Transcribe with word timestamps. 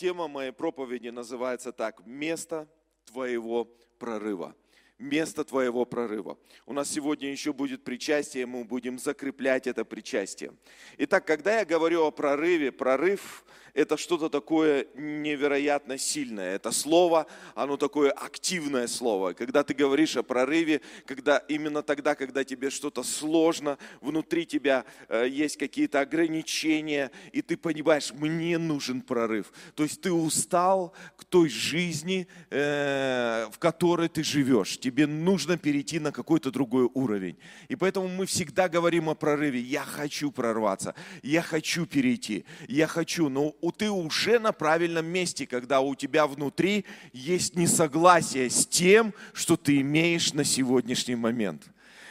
тема 0.00 0.28
моей 0.28 0.50
проповеди 0.50 1.08
называется 1.08 1.72
так 1.72 2.06
«Место 2.06 2.66
твоего 3.04 3.66
прорыва». 3.98 4.56
Место 4.98 5.44
твоего 5.44 5.84
прорыва. 5.86 6.38
У 6.66 6.72
нас 6.72 6.90
сегодня 6.90 7.30
еще 7.30 7.52
будет 7.52 7.84
причастие, 7.84 8.44
мы 8.44 8.64
будем 8.64 8.98
закреплять 8.98 9.66
это 9.66 9.84
причастие. 9.84 10.52
Итак, 10.98 11.26
когда 11.26 11.58
я 11.58 11.64
говорю 11.64 12.04
о 12.04 12.10
прорыве, 12.10 12.70
прорыв 12.70 13.44
это 13.74 13.96
что-то 13.96 14.28
такое 14.28 14.86
невероятно 14.94 15.98
сильное. 15.98 16.54
Это 16.54 16.72
слово, 16.72 17.26
оно 17.54 17.76
такое 17.76 18.10
активное 18.10 18.86
слово. 18.86 19.32
Когда 19.32 19.62
ты 19.62 19.74
говоришь 19.74 20.16
о 20.16 20.22
прорыве, 20.22 20.80
когда 21.06 21.38
именно 21.38 21.82
тогда, 21.82 22.14
когда 22.14 22.44
тебе 22.44 22.70
что-то 22.70 23.02
сложно, 23.02 23.78
внутри 24.00 24.46
тебя 24.46 24.84
э, 25.08 25.26
есть 25.28 25.56
какие-то 25.56 26.00
ограничения, 26.00 27.10
и 27.32 27.42
ты 27.42 27.56
понимаешь, 27.56 28.12
мне 28.12 28.58
нужен 28.58 29.02
прорыв. 29.02 29.52
То 29.74 29.82
есть 29.82 30.00
ты 30.00 30.12
устал 30.12 30.94
к 31.16 31.24
той 31.24 31.48
жизни, 31.48 32.26
э, 32.50 33.46
в 33.52 33.58
которой 33.58 34.08
ты 34.08 34.22
живешь. 34.22 34.78
Тебе 34.78 35.06
нужно 35.06 35.56
перейти 35.56 35.98
на 35.98 36.12
какой-то 36.12 36.50
другой 36.50 36.88
уровень. 36.94 37.36
И 37.68 37.76
поэтому 37.76 38.08
мы 38.08 38.26
всегда 38.26 38.68
говорим 38.68 39.08
о 39.08 39.14
прорыве. 39.14 39.60
Я 39.60 39.84
хочу 39.84 40.30
прорваться, 40.30 40.94
я 41.22 41.42
хочу 41.42 41.86
перейти, 41.86 42.44
я 42.68 42.86
хочу. 42.86 43.28
Но 43.28 43.54
ты 43.76 43.90
уже 43.90 44.38
на 44.38 44.52
правильном 44.52 45.06
месте, 45.06 45.46
когда 45.46 45.80
у 45.80 45.94
тебя 45.94 46.26
внутри 46.26 46.84
есть 47.12 47.56
несогласие 47.56 48.48
с 48.48 48.66
тем, 48.66 49.12
что 49.32 49.56
ты 49.56 49.80
имеешь 49.80 50.32
на 50.32 50.44
сегодняшний 50.44 51.16
момент. 51.16 51.64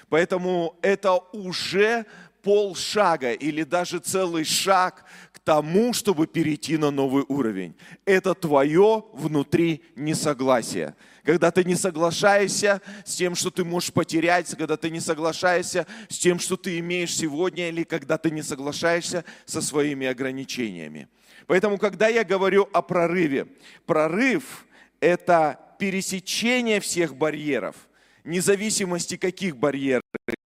Поэтому 0.09 0.76
это 0.81 1.16
уже 1.34 2.05
полшага 2.41 3.34
или 3.34 3.63
даже 3.63 3.99
целый 3.99 4.43
шаг 4.43 5.05
к 5.32 5.40
тому, 5.40 5.93
чтобы 5.93 6.27
перейти 6.27 6.77
на 6.77 6.91
новый 6.91 7.26
уровень. 7.27 7.76
Это 8.05 8.34
твое 8.34 9.04
внутри 9.13 9.84
несогласие. 9.96 10.96
Когда 11.24 11.52
ты 11.52 11.63
не 11.63 11.76
соглашаешься 11.76 12.81
с 13.05 13.15
тем, 13.15 13.35
что 13.35 13.52
ты 13.52 13.63
можешь 13.63 13.93
потерять, 13.93 14.49
когда 14.55 14.77
ты 14.77 14.90
не 14.90 14.99
соглашаешься 14.99 15.85
с 16.07 16.18
тем, 16.18 16.40
что 16.40 16.57
ты 16.57 16.79
имеешь 16.79 17.15
сегодня, 17.15 17.70
или 17.70 17.84
когда 17.84 18.18
ты 18.18 18.31
не 18.31 18.41
соглашаешься 18.41 19.26
со 19.46 19.62
своими 19.62 20.07
ограничениями. 20.07 21.07
Поэтому, 21.50 21.80
когда 21.80 22.08
я 22.10 22.24
говорю 22.24 22.70
о 22.74 22.84
прорыве, 22.84 23.48
прорыв– 23.88 24.68
это 25.00 25.60
пересечение 25.80 26.80
всех 26.80 27.16
барьеров, 27.16 27.76
независимости 28.24 29.18
каких 29.18 29.58
барьеров 29.58 30.04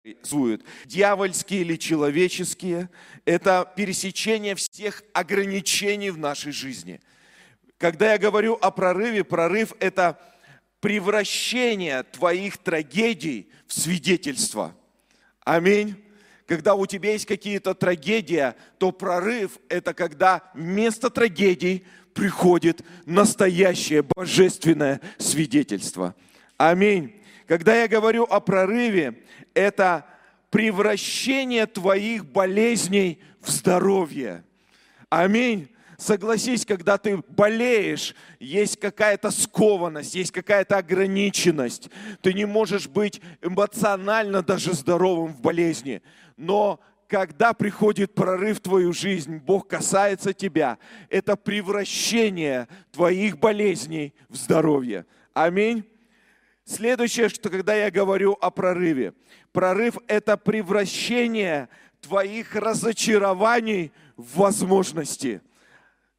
существуют, 0.06 0.64
дьявольские 0.86 1.62
или 1.62 1.76
человеческие, 1.78 2.88
это 3.26 3.74
пересечение 3.76 4.54
всех 4.54 5.02
ограничений 5.12 6.12
в 6.12 6.20
нашей 6.20 6.52
жизни. 6.52 7.02
Когда 7.80 8.12
я 8.12 8.20
говорю 8.20 8.54
о 8.62 8.70
прорыве, 8.70 9.24
прорыв– 9.24 9.74
это 9.80 10.20
превращение 10.82 12.04
твоих 12.04 12.60
трагедий 12.60 13.50
в 13.66 13.74
свидетельство. 13.74 14.76
Аминь. 15.44 15.96
Когда 16.52 16.76
у 16.76 16.86
тебя 16.86 17.14
есть 17.14 17.28
какие-то 17.28 17.74
трагедии, 17.74 18.54
то 18.78 18.92
прорыв– 18.92 19.58
это 19.70 19.94
когда 19.94 20.52
вместо 20.54 21.10
трагедий 21.10 21.86
приходит 22.14 22.82
настоящее 23.06 24.04
божественное 24.04 25.00
свидетельство. 25.18 26.14
Аминь. 26.58 27.16
Когда 27.48 27.82
я 27.82 27.88
говорю 27.88 28.24
о 28.24 28.42
прорыве, 28.42 29.24
это 29.54 30.06
превращение 30.50 31.68
твоих 31.68 32.26
болезней 32.26 33.22
в 33.40 33.50
здоровье. 33.50 34.44
Аминь. 35.08 35.70
Согласись, 36.02 36.66
когда 36.66 36.98
ты 36.98 37.18
болеешь, 37.28 38.16
есть 38.40 38.80
какая-то 38.80 39.30
скованность, 39.30 40.16
есть 40.16 40.32
какая-то 40.32 40.78
ограниченность. 40.78 41.92
Ты 42.24 42.34
не 42.34 42.46
можешь 42.46 42.88
быть 42.88 43.22
эмоционально 43.40 44.42
даже 44.42 44.74
здоровым 44.74 45.32
в 45.32 45.42
болезни. 45.42 46.02
Но 46.38 46.80
когда 47.08 47.54
приходит 47.54 48.16
прорыв 48.16 48.58
в 48.58 48.62
твою 48.62 48.94
жизнь, 48.94 49.38
Бог 49.38 49.68
касается 49.68 50.34
тебя. 50.34 50.80
Это 51.08 51.36
превращение 51.36 52.68
твоих 52.92 53.38
болезней 53.38 54.16
в 54.28 54.38
здоровье. 54.38 55.06
Аминь. 55.36 55.84
Следующее, 56.66 57.30
что 57.30 57.52
когда 57.52 57.76
я 57.76 57.92
говорю 57.92 58.36
о 58.42 58.50
прорыве. 58.50 59.14
Прорыв– 59.52 59.98
это 60.08 60.36
превращение 60.36 61.70
твоих 62.02 62.56
разочарований 62.56 63.92
в 64.18 64.38
возможности– 64.38 65.42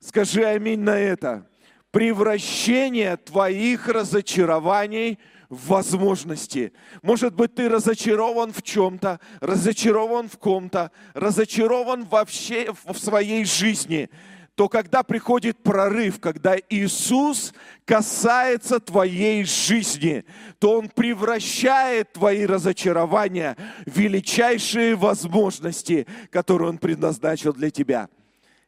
Скажи 0.03 0.45
аминь 0.45 0.81
на 0.81 0.99
это. 0.99 1.47
Превращение 1.93 3.17
твоих 3.17 3.89
разочарований 3.89 5.19
в 5.49 5.69
возможности. 5.69 6.73
Может 7.03 7.35
быть, 7.35 7.55
ты 7.55 7.69
разочарован 7.69 8.53
в 8.53 8.63
чем-то, 8.63 9.21
разочарован 9.41 10.29
в 10.29 10.39
ком-то, 10.39 10.91
разочарован 11.15 12.05
вообще 12.05 12.73
в 12.85 12.99
своей 12.99 13.45
жизни 13.45 14.11
то 14.55 14.69
когда 14.69 15.03
приходит 15.03 15.63
прорыв, 15.63 16.21
когда 16.21 16.57
Иисус 16.69 17.55
касается 17.87 18.81
твоей 18.81 19.45
жизни, 19.45 20.27
то 20.59 20.79
Он 20.79 20.91
превращает 20.91 22.13
твои 22.13 22.45
разочарования 22.45 23.57
в 23.87 23.99
величайшие 23.99 24.95
возможности, 24.95 26.07
которые 26.31 26.69
Он 26.69 26.77
предназначил 26.77 27.55
для 27.55 27.71
тебя. 27.71 28.11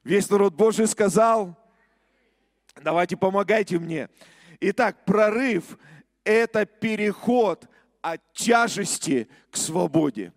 Весь 0.04 0.28
народ 0.28 0.54
Божий 0.54 0.86
сказал, 0.86 1.56
давайте 2.82 3.16
помогайте 3.16 3.78
мне. 3.78 4.10
Итак, 4.60 5.04
прорыв– 5.06 5.78
это 6.24 6.66
переход 6.66 7.66
от 8.02 8.20
тяжести 8.34 9.28
к 9.50 9.56
свободе. 9.56 10.32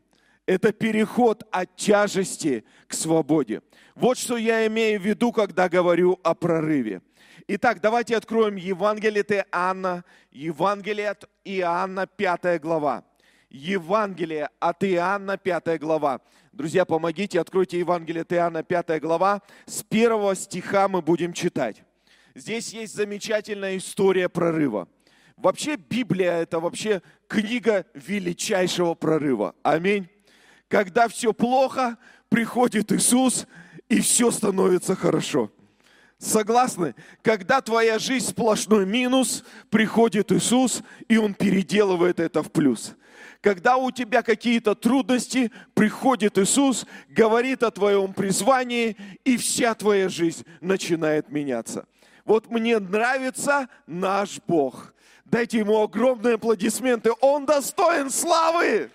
Это 0.46 0.72
переход 0.72 1.44
от 1.52 1.76
тяжести 1.76 2.64
к 2.88 2.94
свободе. 2.94 3.62
Вот 3.94 4.18
что 4.18 4.38
я 4.38 4.66
имею 4.68 5.02
в 5.02 5.06
виду, 5.06 5.34
когда 5.34 5.68
говорю 5.68 6.18
о 6.24 6.34
прорыве. 6.34 7.02
Итак, 7.50 7.82
давайте 7.82 8.16
откроем 8.16 8.56
Евангелие 8.56 9.22
от 9.22 9.32
Иоанна, 9.32 10.06
Евангелие 10.32 11.10
от 11.10 11.30
Иоанна, 11.44 12.08
5 12.08 12.62
глава. 12.62 13.04
Евангелие 13.50 14.50
от 14.60 14.84
Иоанна, 14.84 15.38
5 15.38 15.80
глава. 15.80 16.22
Друзья, 16.52 16.86
помогите, 16.86 17.40
откройте 17.40 17.80
Евангелие 17.80 18.24
от 18.24 18.34
Иоанна, 18.34 18.64
5 18.64 19.00
глава. 19.02 19.42
С 19.66 19.84
первого 19.84 20.36
стиха 20.36 20.88
мы 20.88 21.02
будем 21.02 21.34
читать. 21.34 21.84
Здесь 22.36 22.74
есть 22.74 22.94
замечательная 22.94 23.78
история 23.78 24.30
прорыва. 24.30 24.88
Вообще 25.38 25.76
Библия– 25.76 26.34
это 26.42 26.60
вообще 26.60 27.02
книга 27.28 27.86
величайшего 27.94 28.96
прорыва. 28.96 29.56
Аминь. 29.64 30.10
Когда 30.68 31.08
все 31.08 31.32
плохо, 31.32 31.98
приходит 32.30 32.92
Иисус, 32.92 33.48
и 33.88 34.02
все 34.02 34.32
становится 34.32 34.96
хорошо. 34.96 35.52
Согласны? 36.18 36.96
Когда 37.22 37.62
твоя 37.62 38.00
жизнь 38.00 38.28
сплошной 38.28 38.86
минус, 38.86 39.44
приходит 39.70 40.32
Иисус, 40.32 40.84
и 41.08 41.18
Он 41.18 41.34
переделывает 41.34 42.20
это 42.20 42.44
в 42.44 42.52
плюс. 42.52 42.96
Когда 43.48 43.78
у 43.78 43.92
тебя 43.92 44.24
какие-то 44.24 44.76
трудности, 44.76 45.54
приходит 45.74 46.38
Иисус, 46.38 46.86
говорит 47.08 47.64
о 47.64 47.72
твоем 47.72 48.12
призвании, 48.12 48.98
и 49.24 49.38
вся 49.38 49.74
твоя 49.74 50.10
жизнь 50.10 50.46
начинает 50.60 51.32
меняться. 51.32 51.88
Вот 52.26 52.52
мне 52.52 52.78
нравится 52.78 53.70
наш 53.86 54.42
Бог. 54.48 54.94
Дайте 55.24 55.60
ему 55.60 55.82
огромные 55.82 56.36
аплодисменты. 56.36 57.12
Он 57.22 57.46
достоин 57.46 58.10
славы. 58.10 58.92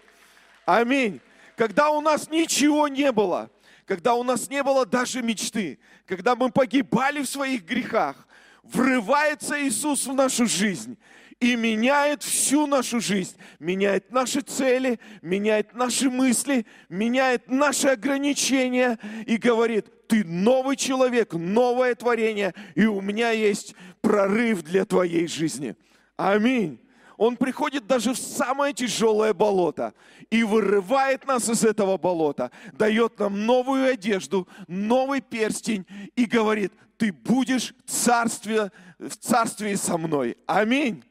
Аминь. 0.66 1.22
Когда 1.56 1.88
у 1.88 2.02
нас 2.02 2.28
ничего 2.28 2.88
не 2.88 3.10
было, 3.10 3.48
когда 3.86 4.12
у 4.12 4.22
нас 4.22 4.50
не 4.50 4.62
было 4.62 4.84
даже 4.84 5.22
мечты, 5.22 5.78
когда 6.04 6.36
мы 6.36 6.50
погибали 6.50 7.22
в 7.22 7.26
своих 7.26 7.64
грехах, 7.64 8.28
врывается 8.62 9.58
Иисус 9.66 10.06
в 10.06 10.12
нашу 10.12 10.44
жизнь 10.44 10.98
и 11.42 11.56
меняет 11.56 12.22
всю 12.22 12.68
нашу 12.68 13.00
жизнь, 13.00 13.36
меняет 13.58 14.12
наши 14.12 14.42
цели, 14.42 15.00
меняет 15.22 15.74
наши 15.74 16.08
мысли, 16.08 16.64
меняет 16.88 17.50
наши 17.50 17.88
ограничения 17.88 18.96
и 19.26 19.36
говорит, 19.38 20.06
ты 20.06 20.24
новый 20.24 20.76
человек, 20.76 21.32
новое 21.32 21.96
творение, 21.96 22.54
и 22.76 22.86
у 22.86 23.00
меня 23.00 23.32
есть 23.32 23.74
прорыв 24.00 24.62
для 24.62 24.84
твоей 24.84 25.26
жизни. 25.26 25.74
Аминь. 26.16 26.78
Он 27.16 27.36
приходит 27.36 27.88
даже 27.88 28.14
в 28.14 28.18
самое 28.18 28.72
тяжелое 28.72 29.34
болото 29.34 29.94
и 30.30 30.44
вырывает 30.44 31.26
нас 31.26 31.48
из 31.48 31.64
этого 31.64 31.98
болота, 31.98 32.52
дает 32.72 33.18
нам 33.18 33.46
новую 33.46 33.90
одежду, 33.90 34.46
новый 34.68 35.20
перстень 35.20 35.86
и 36.14 36.24
говорит, 36.24 36.72
ты 36.98 37.12
будешь 37.12 37.74
в 37.84 37.90
царстве, 37.90 38.70
в 39.00 39.16
царстве 39.16 39.76
со 39.76 39.98
мной. 39.98 40.36
Аминь. 40.46 41.02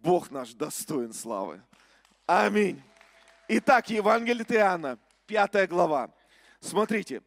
Бог 0.00 0.30
наш 0.30 0.52
достоин 0.54 1.12
славы. 1.12 1.62
Аминь. 2.26 2.82
Итак, 3.48 3.90
Евангелие 3.90 4.44
Иоанна, 4.48 4.98
пятая 5.26 5.66
глава. 5.66 6.10
Смотрите, 6.60 7.22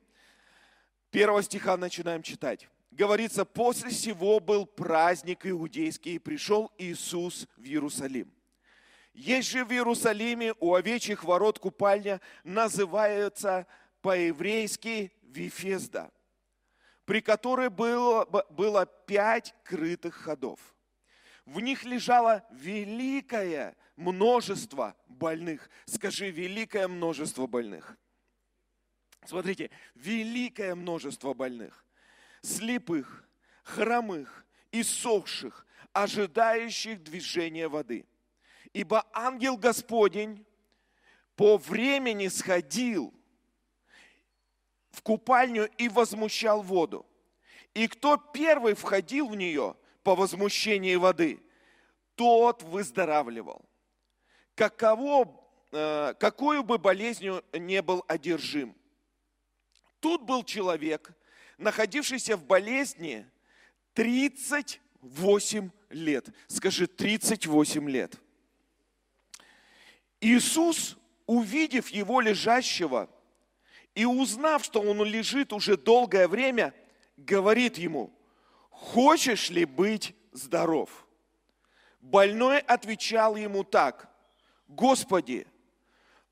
первого 1.10 1.42
стиха 1.44 1.78
начинаем 1.78 2.22
читать. 2.22 2.68
говорится, 2.92 3.44
после 3.44 3.90
всего 3.90 4.40
был 4.40 4.66
праздник 4.66 5.45
иудейский, 5.45 6.16
и 6.16 6.19
пришел 6.19 6.72
Иисус 6.78 7.48
в 7.57 7.63
Иерусалим. 7.63 8.31
Есть 9.13 9.50
же 9.50 9.66
в 9.66 9.72
Иерусалиме 9.72 10.54
у 10.60 10.74
овечьих 10.75 11.24
ворот 11.24 11.60
купальня, 11.60 12.22
называется 12.44 13.68
по-еврейски 14.01 15.12
Вифезда, 15.22 16.12
при 17.06 17.22
которой 17.22 17.69
было, 17.69 18.25
было 18.50 18.86
пять 18.86 19.56
крытых 19.63 20.16
ходов. 20.16 20.73
В 21.45 21.60
них 21.60 21.84
лежало 21.84 22.45
великое 22.51 23.75
множество 23.95 24.95
больных. 25.07 25.69
Скажи, 25.86 26.31
великое 26.31 26.88
множество 26.88 27.48
больных. 27.48 27.98
Смотрите, 29.25 29.69
великое 29.95 30.75
множество 30.75 31.34
больных. 31.34 31.86
Слепых, 32.42 33.28
хромых, 33.63 34.45
иссохших, 34.72 35.66
ожидающих 35.92 37.04
движения 37.04 37.68
воды. 37.68 38.06
Ибо 38.74 39.06
ангел 39.13 39.57
Господень 39.57 40.45
по 41.36 41.57
времени 41.57 42.28
сходил 42.28 43.13
в 44.92 45.01
купальню 45.01 45.69
и 45.78 45.90
возмущал 45.90 46.62
воду. 46.62 47.06
И 47.74 47.88
кто 47.88 48.18
первый 48.18 48.75
входил 48.75 49.30
в 49.30 49.36
нее 49.36 49.75
по 50.04 50.16
возмущении 50.16 50.96
воды, 50.96 51.40
тот 52.16 52.62
выздоравливал. 52.64 53.66
Каково, 54.56 55.42
э, 55.72 56.14
какую 56.20 56.64
бы 56.64 56.78
болезнью 56.78 57.44
не 57.54 57.82
был 57.82 58.04
одержим. 58.08 58.76
Тут 60.00 60.24
был 60.24 60.44
человек, 60.44 61.12
находившийся 61.58 62.38
в 62.38 62.46
болезни 62.46 63.26
38 63.94 65.72
лет. 65.90 66.28
Скажи, 66.48 66.88
38 66.88 67.90
лет. 67.90 68.20
Иисус, 70.20 70.98
увидев 71.26 71.90
его 71.90 72.22
лежащего, 72.22 73.10
и 73.96 74.06
узнав, 74.06 74.64
что 74.64 74.82
он 74.82 75.04
лежит 75.04 75.54
уже 75.54 75.78
долгое 75.78 76.28
время, 76.28 76.74
говорит 77.18 77.78
ему, 77.78 78.12
хочешь 78.83 79.50
ли 79.50 79.65
быть 79.65 80.15
здоров? 80.31 81.07
Больной 82.01 82.59
отвечал 82.59 83.35
ему 83.35 83.63
так, 83.63 84.09
Господи, 84.68 85.47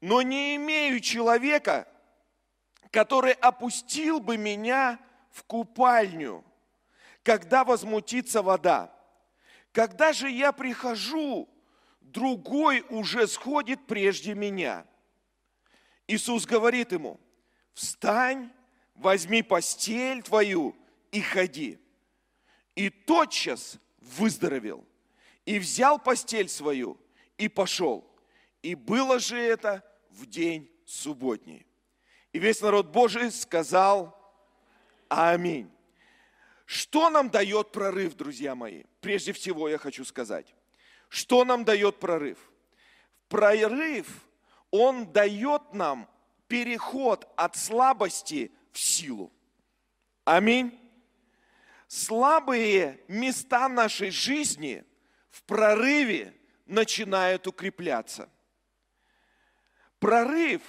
но 0.01 0.21
не 0.21 0.55
имею 0.57 0.99
человека, 0.99 1.87
который 2.91 3.33
опустил 3.33 4.19
бы 4.19 4.37
меня 4.37 4.99
в 5.31 5.43
купальню, 5.43 6.43
когда 7.23 7.63
возмутится 7.63 8.41
вода. 8.41 8.93
Когда 9.71 10.11
же 10.11 10.29
я 10.29 10.51
прихожу, 10.51 11.47
другой 12.01 12.81
уже 12.89 13.27
сходит 13.27 13.87
прежде 13.87 14.33
меня. 14.33 14.85
Иисус 16.07 16.45
говорит 16.45 16.91
ему– 16.91 17.19
встань, 17.73 18.51
возьми 18.95 19.41
постель 19.41 20.21
твою 20.21 20.75
и 21.11 21.21
ходи. 21.21 21.80
И 22.75 22.89
тотчас 22.89 23.77
выздоровел, 23.99 24.85
и 25.45 25.59
взял 25.59 25.99
постель 25.99 26.49
свою, 26.49 26.97
и 27.37 27.47
пошел. 27.47 28.09
И 28.61 28.75
было 28.75 29.19
же 29.19 29.37
это 29.37 29.83
в 30.09 30.25
день 30.25 30.71
субботний. 30.85 31.65
И 32.33 32.39
весь 32.39 32.61
народ 32.61 32.87
Божий 32.87 33.31
сказал 33.31 34.17
Аминь. 35.13 35.69
Что 36.65 37.09
нам 37.09 37.29
дает 37.29 37.73
прорыв, 37.73 38.15
друзья 38.15 38.55
мои? 38.55 38.83
Прежде 39.01 39.33
всего 39.33 39.67
я 39.67 39.77
хочу 39.77 40.05
сказать, 40.05 40.55
что 41.09 41.43
нам 41.43 41.65
дает 41.65 41.99
прорыв? 41.99 42.37
Прорыв, 43.27 44.07
он 44.69 45.11
дает 45.11 45.73
нам 45.73 46.07
переход 46.47 47.27
от 47.35 47.57
слабости 47.57 48.53
в 48.71 48.79
силу. 48.79 49.33
Аминь. 50.23 50.79
Слабые 51.93 53.01
места 53.09 53.67
нашей 53.67 54.11
жизни 54.11 54.85
в 55.29 55.43
прорыве 55.43 56.33
начинают 56.65 57.47
укрепляться. 57.47 58.29
Прорыв, 59.99 60.61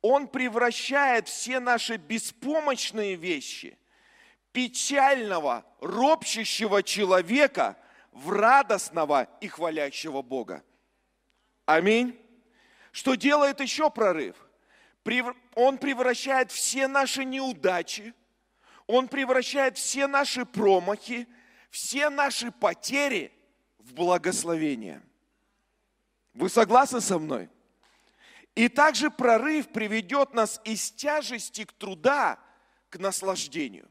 он 0.00 0.26
превращает 0.26 1.28
все 1.28 1.60
наши 1.60 1.98
беспомощные 1.98 3.14
вещи, 3.14 3.78
печального, 4.50 5.66
ропщущего 5.82 6.82
человека 6.82 7.76
в 8.12 8.30
радостного 8.30 9.28
и 9.42 9.48
хвалящего 9.48 10.22
Бога. 10.22 10.64
Аминь. 11.66 12.18
Что 12.92 13.16
делает 13.16 13.60
еще 13.60 13.90
прорыв? 13.90 14.34
Он 15.54 15.76
превращает 15.76 16.50
все 16.50 16.88
наши 16.88 17.26
неудачи, 17.26 18.14
Он 18.88 19.06
превращает 19.06 19.76
все 19.76 20.06
наши 20.06 20.46
промахи, 20.46 21.28
все 21.70 22.08
наши 22.08 22.50
потери 22.50 23.30
в 23.78 23.92
благословение. 23.92 25.02
Вы 26.32 26.48
согласны 26.48 27.02
со 27.02 27.18
мной? 27.18 27.50
И 28.54 28.68
также 28.68 29.10
прорыв 29.10 29.68
приведет 29.68 30.32
нас 30.32 30.60
из 30.64 30.90
тяжести 30.90 31.64
к 31.64 31.72
труда 31.72 32.40
к 32.88 32.98
наслаждению. 32.98 33.86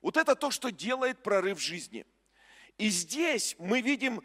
Вот 0.00 0.16
это 0.16 0.36
то, 0.36 0.52
что 0.52 0.70
делает 0.70 1.22
прорыв 1.24 1.60
жизни. 1.60 2.06
И 2.78 2.90
здесь 2.90 3.56
мы 3.58 3.80
видим 3.80 4.22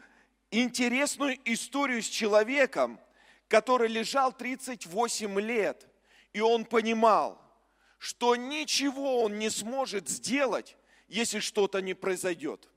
интересную 0.52 1.40
историю 1.52 2.04
с 2.04 2.08
человеком, 2.08 3.00
который 3.48 3.88
лежал 3.88 4.32
38 4.32 5.40
лет, 5.40 5.88
и 6.32 6.42
он 6.42 6.64
понимал, 6.64 7.43
что 8.04 8.36
ничего 8.36 9.24
он 9.24 9.40
не 9.40 9.50
сможет 9.50 10.10
сделать, 10.10 10.76
если 11.08 11.40
что-то 11.40 11.82
не 11.82 11.94
произойдет. 11.94 12.68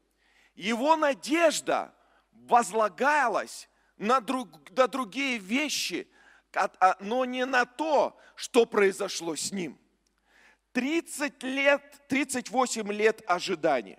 Его 0.55 0.95
надежда 0.95 1.93
возлагалась 2.31 3.69
на, 3.97 4.21
друг, 4.21 4.49
на 4.71 4.87
другие 4.87 5.39
вещи, 5.39 6.07
а, 6.55 6.97
но 7.01 7.25
не 7.25 7.45
на 7.45 7.65
то, 7.67 8.17
что 8.37 8.67
произошло 8.67 9.35
с 9.35 9.51
ним. 9.51 9.77
30 10.71 11.43
лет, 11.43 11.83
38 12.07 12.93
лет 12.93 13.21
ожидания. 13.27 13.99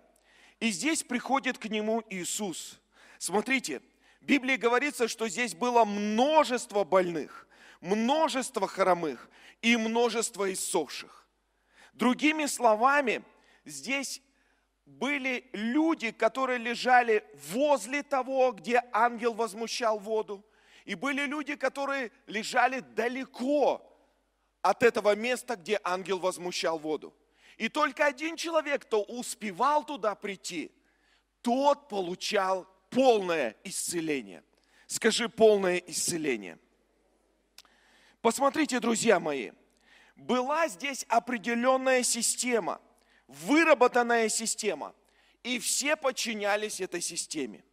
И 0.62 0.70
здесь 0.70 1.04
приходит 1.04 1.58
к 1.58 1.66
нему 1.66 2.02
Иисус. 2.10 2.80
Смотрите, 3.18 3.82
Библии 4.22 4.56
говорится, 4.56 5.10
что 5.10 5.28
здесь 5.28 5.56
было 5.56 5.84
множество 5.84 6.86
больных, 6.86 7.50
множество 7.82 8.66
хромых 8.66 9.30
и 9.62 9.76
множество 9.76 10.54
иссохших. 10.54 11.17
Другими 11.98 12.46
словами, 12.46 13.24
здесь 13.66 14.22
были 14.86 15.50
люди, 15.52 16.12
которые 16.12 16.60
лежали 16.60 17.26
возле 17.34 18.04
того, 18.04 18.52
где 18.52 18.84
ангел 18.92 19.34
возмущал 19.34 19.98
воду, 19.98 20.46
и 20.86 20.94
были 20.94 21.26
люди, 21.26 21.56
которые 21.56 22.12
лежали 22.28 22.82
далеко 22.82 23.82
от 24.62 24.84
этого 24.84 25.16
места, 25.16 25.56
где 25.56 25.80
ангел 25.84 26.20
возмущал 26.20 26.78
воду. 26.78 27.16
И 27.58 27.68
только 27.68 28.06
один 28.06 28.36
человек, 28.38 28.84
кто 28.84 29.02
успевал 29.02 29.84
туда 29.84 30.14
прийти, 30.14 30.72
тот 31.42 31.90
получал 31.90 32.68
полное 32.92 33.56
исцеление. 33.64 34.44
Скажи 34.86 35.30
полное 35.30 35.78
исцеление. 35.78 36.60
Посмотрите, 38.22 38.80
друзья 38.80 39.20
мои, 39.20 39.52
была 40.18 40.68
здесь 40.68 41.06
определенная 41.08 42.04
система, 42.04 42.82
выработанная 43.28 44.30
система, 44.30 44.94
и 45.44 45.60
все 45.60 45.96
подчинялись 45.96 46.82
этой 46.82 47.02
системе. 47.02 47.64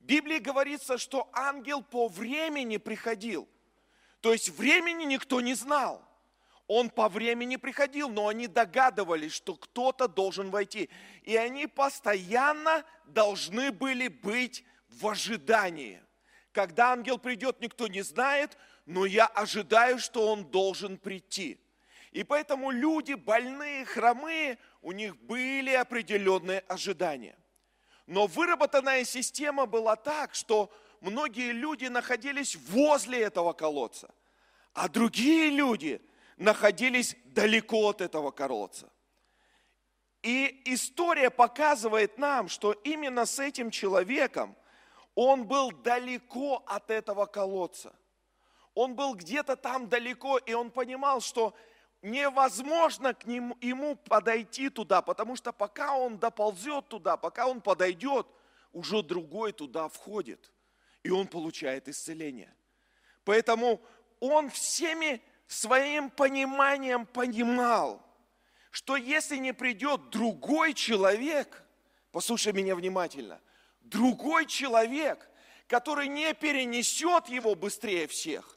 В 0.00 0.04
Библии 0.04 0.38
говорится, 0.38 0.98
что 0.98 1.28
ангел 1.32 1.82
по 1.82 2.08
времени 2.08 2.78
приходил. 2.78 3.48
То 4.20 4.32
есть 4.32 4.48
времени 4.50 5.04
никто 5.04 5.40
не 5.40 5.54
знал. 5.54 6.02
Он 6.66 6.90
по 6.90 7.08
времени 7.08 7.56
приходил, 7.56 8.08
но 8.08 8.26
они 8.26 8.48
догадывались, 8.48 9.32
что 9.32 9.54
кто-то 9.54 10.08
должен 10.08 10.50
войти. 10.50 10.90
И 11.22 11.36
они 11.36 11.68
постоянно 11.68 12.84
должны 13.04 13.70
были 13.70 14.08
быть 14.08 14.64
в 14.88 15.06
ожидании. 15.06 16.02
Когда 16.52 16.92
ангел 16.92 17.18
придет, 17.18 17.60
никто 17.60 17.86
не 17.86 18.02
знает, 18.02 18.56
но 18.84 19.04
я 19.06 19.26
ожидаю, 19.26 19.98
что 19.98 20.26
он 20.32 20.44
должен 20.44 20.98
прийти. 20.98 21.60
И 22.16 22.24
поэтому 22.24 22.70
люди 22.70 23.12
больные, 23.12 23.84
хромые, 23.84 24.58
у 24.80 24.92
них 24.92 25.16
были 25.16 25.72
определенные 25.72 26.60
ожидания. 26.60 27.36
Но 28.06 28.26
выработанная 28.26 29.04
система 29.04 29.66
была 29.66 29.96
так, 29.96 30.34
что 30.34 30.72
многие 31.00 31.52
люди 31.52 31.86
находились 31.86 32.56
возле 32.56 33.20
этого 33.20 33.52
колодца, 33.52 34.14
а 34.72 34.88
другие 34.88 35.50
люди– 35.50 36.00
находились 36.36 37.16
далеко 37.24 37.88
от 37.88 38.00
этого 38.00 38.30
колодца. 38.30 38.90
И 40.22 40.62
история 40.66 41.30
показывает 41.30 42.18
нам, 42.18 42.48
что 42.48 42.72
именно 42.72 43.26
с 43.26 43.38
этим 43.38 43.70
человеком 43.70 44.56
он 45.14 45.46
был 45.46 45.70
далеко 45.70 46.62
от 46.66 46.90
этого 46.90 47.26
колодца. 47.26 47.94
Он 48.74 48.94
был 48.94 49.14
где-то 49.14 49.56
там 49.56 49.88
далеко, 49.88 50.36
и 50.38 50.52
он 50.52 50.70
понимал, 50.70 51.20
что 51.20 51.54
невозможно 52.06 53.14
к 53.14 53.26
нему, 53.26 53.56
ему 53.60 53.96
подойти 53.96 54.70
туда, 54.70 55.02
потому 55.02 55.36
что 55.36 55.52
пока 55.52 55.96
он 55.96 56.18
доползет 56.18 56.88
туда, 56.88 57.16
пока 57.16 57.48
он 57.48 57.60
подойдет, 57.60 58.26
уже 58.72 59.02
другой 59.02 59.52
туда 59.52 59.88
входит, 59.88 60.52
и 61.02 61.10
он 61.10 61.26
получает 61.26 61.88
исцеление. 61.88 62.54
Поэтому 63.24 63.80
он 64.20 64.50
всеми 64.50 65.20
своим 65.48 66.08
пониманием 66.10 67.06
понимал, 67.06 68.00
что 68.70 68.96
если 68.96 69.36
не 69.36 69.52
придет 69.52 70.10
другой 70.10 70.74
человек, 70.74 71.64
послушай 72.12 72.52
меня 72.52 72.76
внимательно, 72.76 73.40
другой 73.80 74.46
человек, 74.46 75.28
который 75.66 76.06
не 76.06 76.32
перенесет 76.34 77.28
его 77.28 77.56
быстрее 77.56 78.06
всех, 78.06 78.56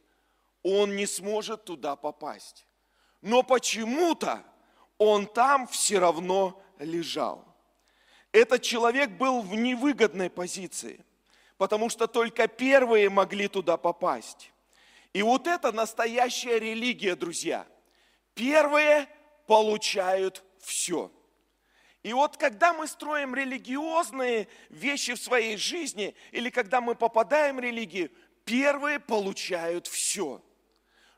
он 0.61 0.95
не 0.95 1.07
сможет 1.07 1.65
туда 1.65 1.95
попасть. 1.95 2.68
Но 3.21 3.43
почему-то 3.43 4.43
он 4.97 5.25
там 5.27 5.67
все 5.67 5.99
равно 5.99 6.61
лежал. 6.79 7.45
Этот 8.31 8.61
человек 8.61 9.11
был 9.11 9.41
в 9.41 9.55
невыгодной 9.55 10.29
позиции, 10.29 11.03
потому 11.57 11.89
что 11.89 12.07
только 12.07 12.47
первые 12.47 13.09
могли 13.09 13.47
туда 13.47 13.77
попасть. 13.77 14.51
И 15.13 15.21
вот 15.23 15.47
это 15.47 15.71
настоящая 15.71 16.59
религия, 16.59 17.15
друзья. 17.15 17.65
Первые 18.35 19.07
получают 19.47 20.43
все. 20.59 21.11
И 22.03 22.13
вот 22.13 22.37
когда 22.37 22.73
мы 22.73 22.87
строим 22.87 23.35
религиозные 23.35 24.47
вещи 24.69 25.15
в 25.15 25.19
своей 25.19 25.57
жизни, 25.57 26.15
или 26.31 26.49
когда 26.49 26.79
мы 26.79 26.95
попадаем 26.95 27.57
в 27.57 27.59
религию, 27.59 28.11
первые 28.45 28.99
получают 28.99 29.87
все. 29.87 30.41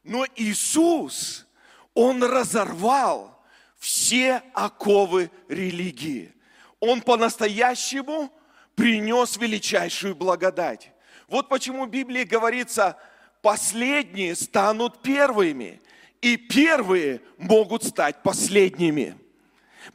Но 0.03 0.25
Иисус, 0.35 1.45
Он 1.93 2.23
разорвал 2.23 3.43
все 3.77 4.43
оковы 4.53 5.31
религии. 5.47 6.33
Он 6.79 7.01
по-настоящему 7.01 8.31
принес 8.75 9.37
величайшую 9.37 10.15
благодать. 10.15 10.91
Вот 11.27 11.49
почему 11.49 11.85
в 11.85 11.89
Библии 11.89 12.23
говорится– 12.23 12.97
последние 13.41 14.35
станут 14.35 15.01
первыми, 15.01 15.81
и 16.21 16.37
первые 16.37 17.21
могут 17.37 17.83
стать 17.83 18.21
последними. 18.21 19.17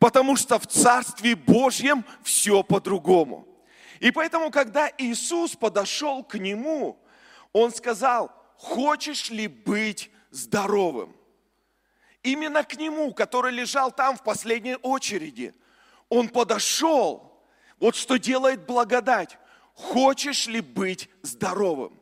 Потому 0.00 0.36
что 0.36 0.58
в 0.58 0.66
Царстве 0.66 1.36
Божьем 1.36 2.04
все 2.22 2.64
по-другому. 2.64 3.46
И 4.00 4.10
поэтому, 4.10 4.50
когда 4.50 4.90
Иисус 4.98 5.54
подошел 5.54 6.24
к 6.24 6.36
нему, 6.36 6.98
он 7.52 7.72
сказал, 7.72 8.32
хочешь 8.56 9.30
ли 9.30 9.46
быть 9.46 10.10
здоровым? 10.30 11.14
Именно 12.22 12.64
к 12.64 12.76
нему, 12.76 13.12
который 13.14 13.52
лежал 13.52 13.92
там 13.92 14.16
в 14.16 14.22
последней 14.22 14.76
очереди, 14.82 15.54
он 16.08 16.28
подошел. 16.28 17.44
Вот 17.78 17.94
что 17.94 18.16
делает 18.18 18.66
благодать. 18.66 19.38
Хочешь 19.74 20.46
ли 20.46 20.60
быть 20.60 21.10
здоровым? 21.22 22.00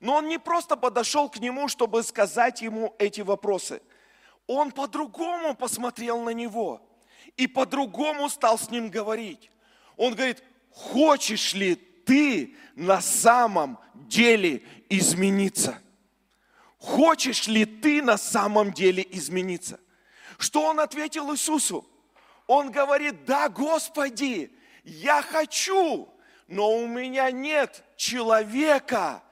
Но 0.00 0.16
он 0.16 0.28
не 0.28 0.38
просто 0.38 0.76
подошел 0.76 1.28
к 1.28 1.38
нему, 1.38 1.68
чтобы 1.68 2.02
сказать 2.02 2.60
ему 2.60 2.94
эти 2.98 3.20
вопросы. 3.20 3.80
Он 4.48 4.72
по-другому 4.72 5.54
посмотрел 5.54 6.20
на 6.22 6.30
него 6.30 6.80
и 7.36 7.46
по-другому 7.46 8.28
стал 8.28 8.58
с 8.58 8.68
ним 8.70 8.90
говорить. 8.90 9.50
Он 9.96 10.14
говорит, 10.14 10.42
хочешь 10.70 11.54
ли 11.54 11.76
ты 11.76 12.56
на 12.74 13.00
самом 13.00 13.78
деле 13.94 14.62
измениться? 14.88 15.80
Хочешь 16.82 17.46
ли 17.46 17.64
ты 17.64 18.02
на 18.02 18.18
самом 18.18 18.72
деле 18.72 19.06
измениться? 19.12 19.78
Что 20.36 20.64
он 20.64 20.80
ответил 20.80 21.32
Иисусу? 21.32 21.88
Он 22.48 22.72
говорит, 22.72 23.24
да, 23.24 23.48
Господи, 23.48 24.52
я 24.82 25.22
хочу, 25.22 26.12
но 26.48 26.76
у 26.76 26.88
меня 26.88 27.30
нет 27.30 27.84
человека, 27.96 29.22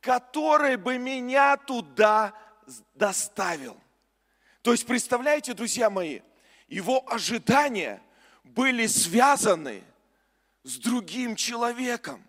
который 0.00 0.76
бы 0.76 0.98
меня 0.98 1.56
туда 1.56 2.32
доставил. 2.94 3.76
То 4.62 4.70
есть, 4.70 4.86
представляете, 4.86 5.52
друзья 5.52 5.90
мои, 5.90 6.20
его 6.68 7.02
ожидания 7.12 8.00
были 8.44 8.86
связаны 8.86 9.82
с 10.62 10.78
другим 10.78 11.34
человеком. 11.34 12.24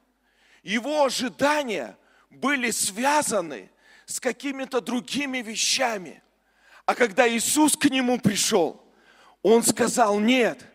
Его 0.63 1.03
ожидания 1.05 1.95
были 2.31 2.71
связаны 2.71 3.70
с 4.11 4.19
какими-то 4.19 4.81
другими 4.81 5.39
вещами. 5.39 6.21
А 6.85 6.93
когда 6.93 7.27
Иисус 7.27 7.77
к 7.77 7.85
нему 7.85 8.19
пришел, 8.19 8.83
он 9.41 9.63
сказал, 9.63 10.19
нет, 10.19 10.65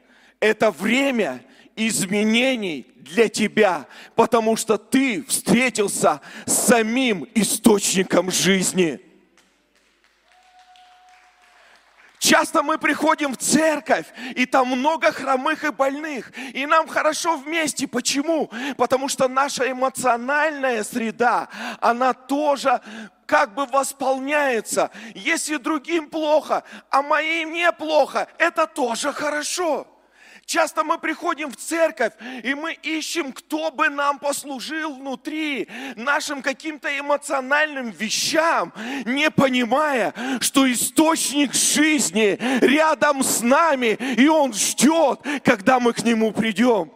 это 0.40 0.71
время 0.71 1.45
изменений 1.76 2.87
для 2.97 3.28
тебя, 3.28 3.87
потому 4.14 4.57
что 4.57 4.78
ты 4.78 5.23
встретился 5.25 6.21
с 6.47 6.52
самим 6.52 7.28
источником 7.35 8.31
жизни. 8.31 9.00
Часто 12.19 12.62
мы 12.62 12.78
приходим 12.78 13.35
в 13.35 13.37
церковь, 13.37 14.07
и 14.35 14.47
там 14.47 14.69
много 14.69 15.12
хромых 15.12 15.62
и 15.64 15.71
больных, 15.71 16.33
и 16.55 16.66
нам 16.66 16.88
хорошо 16.88 17.37
вместе. 17.37 17.87
Почему? 17.87 18.50
Потому 18.76 19.09
что 19.09 19.28
наша 19.28 19.71
эмоциональная 19.71 20.83
среда, 20.83 21.49
она 21.81 22.14
тоже 22.14 22.81
как 23.26 23.54
бы 23.54 23.66
восполняется. 23.66 24.90
Если 25.14 25.56
другим 25.56 26.09
плохо, 26.09 26.64
а 26.90 27.02
моим 27.02 27.52
не 27.52 27.71
плохо, 27.73 28.28
это 28.38 28.66
тоже 28.66 29.12
хорошо. 29.12 29.87
Часто 30.47 30.85
мы 30.85 30.97
приходим 30.99 31.50
в 31.50 31.56
церковь, 31.56 32.12
и 32.45 32.54
мы 32.54 32.73
ищем, 32.75 33.33
кто 33.33 33.73
бы 33.73 33.88
нам 33.88 34.21
послужил 34.21 34.95
внутри 34.95 35.68
нашим 35.97 36.40
каким-то 36.40 36.88
эмоциональным 36.97 37.90
вещам, 37.90 38.73
не 39.04 39.28
понимая, 39.28 40.14
что 40.40 40.71
источник 40.73 41.52
жизни 41.52 42.38
рядом 42.64 43.25
с 43.25 43.40
нами, 43.40 43.99
и 44.16 44.28
он 44.28 44.54
ждет, 44.54 45.21
когда 45.42 45.80
мы 45.80 45.92
к 45.92 46.04
нему 46.04 46.30
придем. 46.30 46.96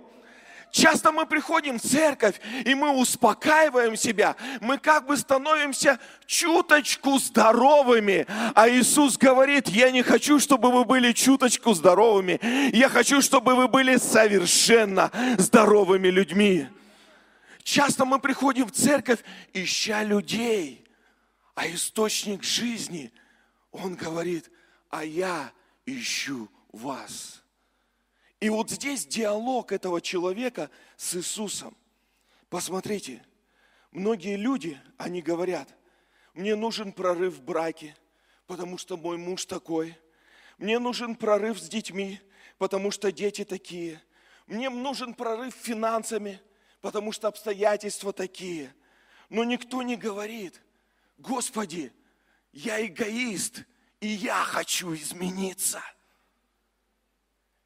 Часто 0.70 1.10
мы 1.10 1.26
приходим 1.26 1.78
в 1.78 1.82
церковь, 1.82 2.40
и 2.64 2.74
мы 2.74 2.90
успокаиваем 2.90 3.96
себя, 3.96 4.36
мы 4.60 4.78
как 4.78 5.06
бы 5.06 5.16
становимся 5.16 5.98
чуточку 6.26 7.18
здоровыми. 7.18 8.26
А 8.54 8.68
Иисус 8.68 9.16
говорит, 9.16 9.68
я 9.68 9.90
не 9.90 10.02
хочу, 10.02 10.38
чтобы 10.38 10.70
вы 10.70 10.84
были 10.84 11.12
чуточку 11.12 11.74
здоровыми, 11.74 12.38
я 12.74 12.88
хочу, 12.88 13.20
чтобы 13.20 13.54
вы 13.54 13.68
были 13.68 13.96
совершенно 13.96 15.10
здоровыми 15.38 16.08
людьми. 16.08 16.68
Часто 17.62 18.04
мы 18.04 18.20
приходим 18.20 18.66
в 18.66 18.72
церковь, 18.72 19.20
ища 19.52 20.02
людей, 20.02 20.84
а 21.54 21.68
источник 21.68 22.42
жизни, 22.42 23.12
он 23.72 23.94
говорит, 23.94 24.50
а 24.88 25.04
я 25.04 25.52
ищу 25.84 26.48
вас. 26.72 27.39
И 28.40 28.48
вот 28.48 28.70
здесь 28.70 29.06
диалог 29.06 29.70
этого 29.70 30.00
человека 30.00 30.70
с 30.96 31.14
Иисусом. 31.14 31.76
Посмотрите, 32.48 33.22
многие 33.90 34.36
люди, 34.36 34.80
они 34.96 35.20
говорят, 35.20 35.68
мне 36.32 36.56
нужен 36.56 36.92
прорыв 36.92 37.34
в 37.34 37.42
браке, 37.42 37.94
потому 38.46 38.78
что 38.78 38.96
мой 38.96 39.18
муж 39.18 39.44
такой. 39.44 39.96
Мне 40.56 40.78
нужен 40.78 41.16
прорыв 41.16 41.58
с 41.60 41.68
детьми, 41.68 42.18
потому 42.56 42.90
что 42.90 43.12
дети 43.12 43.44
такие. 43.44 44.02
Мне 44.46 44.70
нужен 44.70 45.12
прорыв 45.12 45.54
финансами, 45.54 46.40
потому 46.80 47.12
что 47.12 47.28
обстоятельства 47.28 48.12
такие. 48.12 48.74
Но 49.28 49.44
никто 49.44 49.82
не 49.82 49.96
говорит, 49.96 50.62
Господи, 51.18 51.92
я 52.52 52.84
эгоист, 52.84 53.64
и 54.00 54.08
я 54.08 54.42
хочу 54.44 54.94
измениться– 54.94 55.82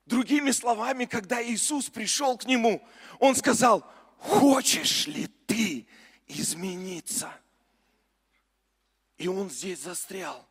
Другими 0.06 0.50
словами, 0.50 1.06
когда 1.06 1.42
Иисус 1.42 1.88
пришел 1.88 2.36
к 2.36 2.44
нему, 2.44 2.86
он 3.18 3.34
сказал, 3.34 3.90
хочешь 4.18 5.06
ли 5.06 5.28
ты 5.46 5.86
измениться? 6.26 7.32
И 9.16 9.28
он 9.28 9.48
здесь 9.48 9.80
застрял. 9.80 10.46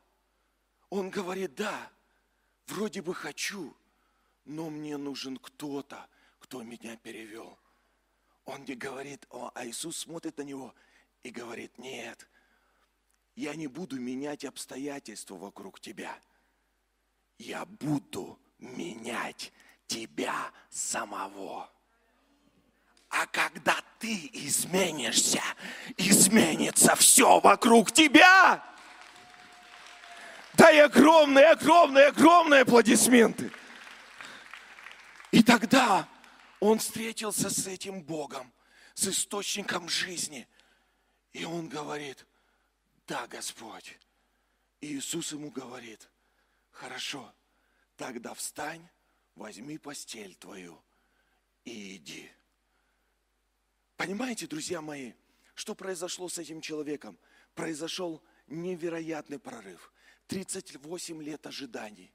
Он 0.90 1.10
говорит, 1.10 1.54
да, 1.56 1.92
вроде 2.68 3.02
бы 3.02 3.14
хочу, 3.14 3.76
но 4.46 4.70
мне 4.70 4.98
нужен 4.98 5.38
кто-то, 5.38 6.08
кто 6.40 6.64
меня 6.64 6.98
перевел. 6.98 7.60
Он 8.46 8.64
не 8.66 8.76
говорит, 8.76 9.26
о, 9.30 9.52
а 9.54 9.66
Иисус 9.68 9.98
смотрит 9.98 10.38
на 10.38 10.42
него 10.42 10.74
и 11.22 11.30
говорит, 11.30 11.78
нет, 11.78 12.28
я 13.36 13.56
не 13.56 13.68
буду 13.68 14.00
менять 14.00 14.46
обстоятельства 14.46 15.36
вокруг 15.36 15.80
тебя. 15.80 16.20
Я 17.38 17.66
буду 17.66 18.40
менять 18.64 19.52
тебя 19.88 20.52
самого. 20.70 21.70
А 23.10 23.28
когда 23.28 23.78
ты 24.00 24.30
изменишься, 24.34 25.42
изменится 25.98 26.96
все 26.96 27.40
вокруг 27.40 27.92
тебя. 27.92 28.64
Дай 30.56 30.82
огромные, 30.82 31.52
огромные, 31.52 32.08
огромные 32.08 32.62
аплодисменты. 32.62 33.52
И 35.32 35.44
тогда 35.44 36.08
он 36.60 36.80
встретился 36.80 37.50
с 37.50 37.68
этим 37.68 38.02
Богом, 38.02 38.52
с 38.96 39.08
источником 39.08 39.90
жизни. 39.90 40.48
И 41.34 41.46
он 41.46 41.68
говорит, 41.68 42.26
да, 43.08 43.28
Господь. 43.28 43.98
И 44.80 44.96
Иисус 44.96 45.32
ему 45.32 45.52
говорит, 45.52 46.10
хорошо, 46.72 47.34
тогда 48.04 48.34
встань, 48.34 48.86
возьми 49.36 49.78
постель 49.78 50.36
твою 50.36 50.78
и 51.64 51.96
иди. 51.96 52.30
Понимаете, 53.96 54.46
друзья 54.46 54.82
мои, 54.82 55.14
что 55.56 55.74
произошло 55.74 56.28
с 56.28 56.38
этим 56.38 56.60
человеком? 56.60 57.18
Произошел 57.56 58.22
невероятный 58.48 59.40
прорыв. 59.40 59.94
38 60.28 61.24
лет 61.24 61.48
ожиданий. 61.48 62.14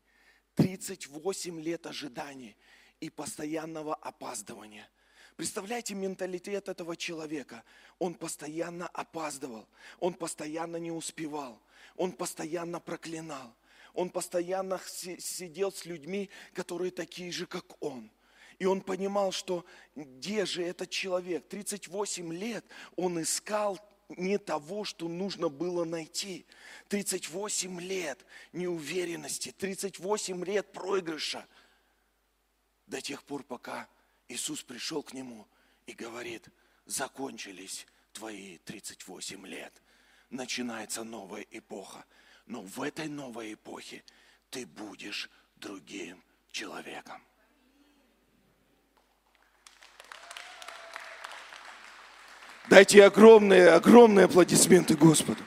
38 0.56 1.58
лет 1.58 1.86
ожиданий 1.86 2.54
и 3.00 3.08
постоянного 3.08 3.94
опаздывания. 3.94 4.90
Представляете 5.36 5.94
менталитет 5.94 6.68
этого 6.68 6.98
человека? 6.98 7.64
Он 7.98 8.12
постоянно 8.12 8.88
опаздывал, 8.88 9.66
он 10.00 10.12
постоянно 10.12 10.76
не 10.76 10.90
успевал, 10.90 11.62
он 11.96 12.12
постоянно 12.12 12.78
проклинал, 12.78 13.56
он 13.98 14.10
постоянно 14.10 14.80
сидел 14.86 15.72
с 15.72 15.84
людьми, 15.84 16.30
которые 16.52 16.90
такие 16.90 17.32
же, 17.32 17.46
как 17.46 17.64
он. 17.82 18.10
И 18.58 18.64
он 18.64 18.80
понимал, 18.80 19.32
что 19.32 19.64
где 19.94 20.46
же 20.46 20.62
этот 20.62 20.90
человек? 20.90 21.48
38 21.48 22.32
лет 22.32 22.64
он 22.96 23.20
искал 23.20 23.78
не 24.08 24.38
того, 24.38 24.84
что 24.84 25.08
нужно 25.08 25.48
было 25.48 25.84
найти. 25.84 26.46
38 26.88 27.80
лет 27.80 28.24
неуверенности, 28.52 29.52
38 29.52 30.44
лет 30.44 30.72
проигрыша– 30.72 31.46
до 32.88 33.02
тех 33.02 33.22
пор, 33.22 33.42
пока 33.44 33.88
Иисус 34.28 34.62
пришел 34.62 35.02
к 35.02 35.12
нему 35.12 35.46
и 35.86 35.92
говорит, 35.92 36.48
закончились 36.86 37.86
твои 38.12 38.58
38 38.58 39.46
лет, 39.46 39.82
начинается 40.30 41.04
новая 41.04 41.46
эпоха. 41.50 42.04
Но 42.48 42.62
в 42.62 42.80
этой 42.80 43.08
новой 43.08 43.52
эпохе 43.52 44.02
ты 44.48 44.64
будешь 44.66 45.30
другим 45.56 46.24
человеком. 46.50 47.22
Дайте 52.70 53.04
огромные, 53.04 53.68
огромные 53.68 54.24
аплодисменты 54.24 54.96
Господу. 54.96 55.42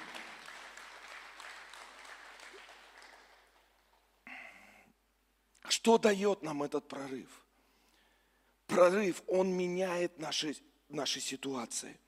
Что 5.67 5.97
дает 5.97 6.43
нам 6.43 6.61
этот 6.61 6.87
прорыв? 6.87 7.29
Прорыв, 8.67 9.23
он 9.25 9.51
меняет 9.51 10.19
наши, 10.19 10.55
наши 10.89 11.19
ситуации. 11.19 11.99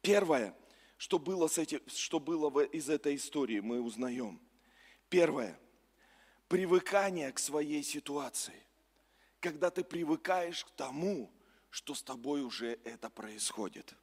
Первое, 0.00 0.54
что 0.98 1.18
было, 1.18 1.46
с 1.46 1.56
этим, 1.56 1.80
что 1.86 2.20
было 2.20 2.62
из 2.64 2.90
этой 2.90 3.16
истории, 3.16 3.60
мы 3.60 3.80
узнаем. 3.80 4.40
Первое, 5.08 5.58
привыкание 6.48 7.32
к 7.32 7.38
своей 7.38 7.82
ситуации. 7.82 8.62
Когда 9.40 9.70
ты 9.70 9.84
привыкаешь 9.84 10.64
к 10.64 10.70
тому, 10.72 11.32
что 11.70 11.94
с 11.94 12.02
тобой 12.02 12.42
уже 12.42 12.80
это 12.84 13.08
происходит. 13.08 13.94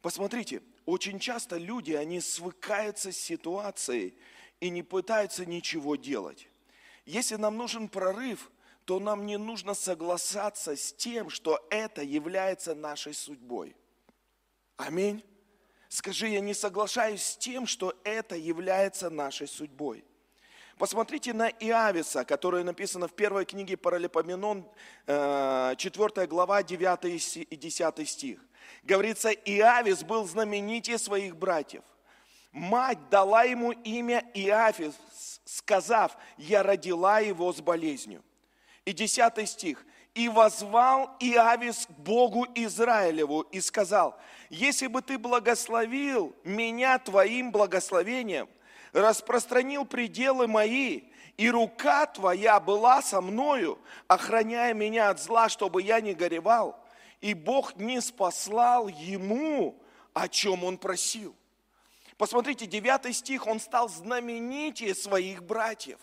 Посмотрите, 0.00 0.62
очень 0.86 1.18
часто 1.18 1.56
люди, 1.56 1.92
они 1.92 2.20
свыкаются 2.20 3.10
с 3.10 3.16
ситуацией 3.16 4.16
и 4.60 4.70
не 4.70 4.84
пытаются 4.84 5.44
ничего 5.44 5.96
делать. 5.96 6.48
Если 7.04 7.34
нам 7.34 7.56
нужен 7.56 7.88
прорыв, 7.88 8.52
то 8.84 9.00
нам 9.00 9.26
не 9.26 9.38
нужно 9.38 9.74
согласаться 9.74 10.76
с 10.76 10.92
тем, 10.92 11.30
что 11.30 11.64
это 11.70 12.02
является 12.02 12.74
нашей 12.76 13.14
судьбой. 13.14 13.74
Аминь. 14.76 15.24
Скажи, 15.92 16.28
я 16.28 16.40
не 16.40 16.54
соглашаюсь 16.54 17.22
с 17.22 17.36
тем, 17.36 17.66
что 17.66 17.94
это 18.02 18.34
является 18.34 19.10
нашей 19.10 19.46
судьбой. 19.46 20.02
Посмотрите 20.78 21.34
на 21.34 21.50
Иависа, 21.50 22.24
которое 22.24 22.64
написано 22.64 23.08
в 23.08 23.12
первой 23.12 23.44
книге 23.44 23.76
Паралипоменон, 23.76 24.66
4 25.06 25.76
э, 25.76 26.26
глава, 26.26 26.62
9 26.62 27.36
и 27.50 27.56
10 27.56 28.08
стих. 28.08 28.40
Говорится, 28.82 29.32
Иавис 29.32 30.02
был 30.02 30.26
знаменитее 30.26 30.96
своих 30.96 31.36
братьев. 31.36 31.84
Мать 32.52 33.10
дала 33.10 33.42
ему 33.42 33.72
имя 33.72 34.24
Иафис, 34.32 34.94
сказав, 35.44 36.16
я 36.38 36.62
родила 36.62 37.20
его 37.20 37.52
с 37.52 37.60
болезнью. 37.60 38.24
И 38.86 38.94
десятый 38.94 39.44
стих. 39.44 39.84
«И 40.14 40.28
возвал 40.28 41.16
Иавис 41.20 41.86
к 41.86 41.90
Богу 41.90 42.46
Израилеву 42.54 43.42
и 43.42 43.60
сказал, 43.60 44.18
если 44.50 44.86
бы 44.86 45.00
ты 45.00 45.16
благословил 45.16 46.36
меня 46.44 46.98
твоим 46.98 47.50
благословением, 47.50 48.48
распространил 48.92 49.86
пределы 49.86 50.46
мои, 50.46 51.04
и 51.38 51.50
рука 51.50 52.04
твоя 52.04 52.60
была 52.60 53.00
со 53.00 53.22
мною, 53.22 53.78
охраняя 54.06 54.74
меня 54.74 55.08
от 55.08 55.18
зла, 55.18 55.48
чтобы 55.48 55.80
я 55.80 56.02
не 56.02 56.12
горевал, 56.12 56.78
и 57.22 57.32
Бог 57.32 57.76
не 57.76 58.02
спаслал 58.02 58.88
ему, 58.88 59.82
о 60.12 60.28
чем 60.28 60.62
он 60.62 60.76
просил. 60.76 61.34
Посмотрите, 62.18 62.66
9 62.66 63.16
стих, 63.16 63.46
он 63.46 63.60
стал 63.60 63.88
знаменитее 63.88 64.94
своих 64.94 65.42
братьев. 65.42 65.98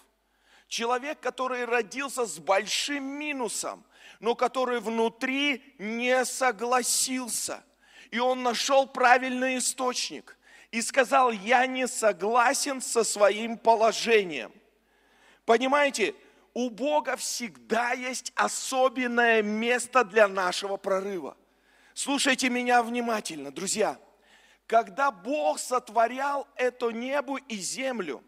Человек, 0.67 1.19
который 1.19 1.65
родился 1.65 2.25
с 2.25 2.39
большим 2.39 3.03
минусом, 3.03 3.83
но 4.19 4.35
который 4.35 4.79
внутри 4.79 5.63
не 5.77 6.25
согласился. 6.25 7.63
И 8.11 8.19
он 8.19 8.43
нашел 8.43 8.87
правильный 8.87 9.57
источник 9.57 10.37
и 10.71 10.81
сказал, 10.81 11.31
я 11.31 11.65
не 11.65 11.87
согласен 11.87 12.81
со 12.81 13.03
своим 13.03 13.57
положением. 13.57 14.51
Понимаете, 15.45 16.15
у 16.53 16.69
Бога 16.69 17.15
всегда 17.15 17.91
есть 17.93 18.31
особенное 18.35 19.41
место 19.41 20.03
для 20.03 20.27
нашего 20.27 20.77
прорыва. 20.77 21.37
Слушайте 21.93 22.49
меня 22.49 22.83
внимательно, 22.83 23.51
друзья– 23.51 23.97
когда 24.69 25.09
Бог 25.09 25.57
сотворял 25.57 26.47
это 26.53 26.91
небо 26.91 27.39
и 27.47 27.55
землю, 27.55 28.23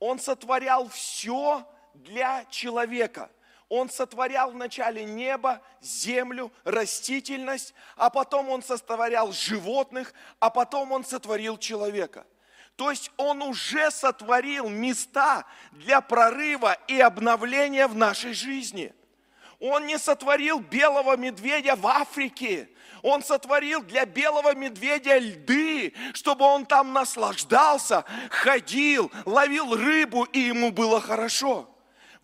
Он 0.00 0.18
сотворял 0.18 0.88
все 0.88 1.64
для 1.94 2.44
человека. 2.46 3.30
Он 3.68 3.90
сотворял 3.90 4.52
вначале 4.52 5.04
небо, 5.04 5.60
землю, 5.80 6.52
растительность, 6.64 7.74
а 7.96 8.10
потом 8.10 8.48
Он 8.48 8.62
сотворял 8.62 9.32
животных, 9.32 10.14
а 10.38 10.50
потом 10.50 10.92
Он 10.92 11.04
сотворил 11.04 11.58
человека. 11.58 12.26
То 12.76 12.90
есть 12.90 13.10
Он 13.16 13.42
уже 13.42 13.90
сотворил 13.90 14.68
места 14.68 15.44
для 15.72 16.00
прорыва 16.00 16.74
и 16.86 17.00
обновления 17.00 17.88
в 17.88 17.96
нашей 17.96 18.34
жизни. 18.34 18.94
Он 19.58 19.86
не 19.86 19.98
сотворил 19.98 20.60
белого 20.60 21.16
медведя 21.16 21.74
в 21.76 21.86
Африке, 21.86 22.68
он 23.02 23.22
сотворил 23.22 23.82
для 23.82 24.04
белого 24.04 24.54
медведя 24.54 25.18
льды, 25.18 25.94
чтобы 26.12 26.44
он 26.44 26.66
там 26.66 26.92
наслаждался, 26.92 28.04
ходил, 28.30 29.12
ловил 29.24 29.76
рыбу, 29.76 30.24
и 30.24 30.40
ему 30.40 30.72
было 30.72 31.00
хорошо. 31.00 31.70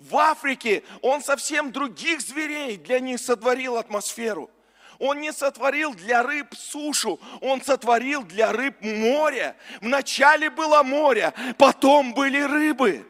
В 0.02 0.16
Африке 0.16 0.82
он 1.00 1.22
совсем 1.22 1.70
других 1.70 2.20
зверей 2.20 2.76
для 2.76 2.98
них 2.98 3.20
сотворил 3.20 3.76
атмосферу. 3.76 4.50
Он 4.98 5.20
не 5.20 5.32
сотворил 5.32 5.94
для 5.94 6.22
рыб 6.22 6.54
сушу, 6.56 7.20
он 7.40 7.62
сотворил 7.62 8.24
для 8.24 8.52
рыб 8.52 8.80
море. 8.82 9.56
Вначале 9.80 10.50
было 10.50 10.82
море, 10.82 11.32
потом 11.56 12.14
были 12.14 12.40
рыбы. 12.40 13.06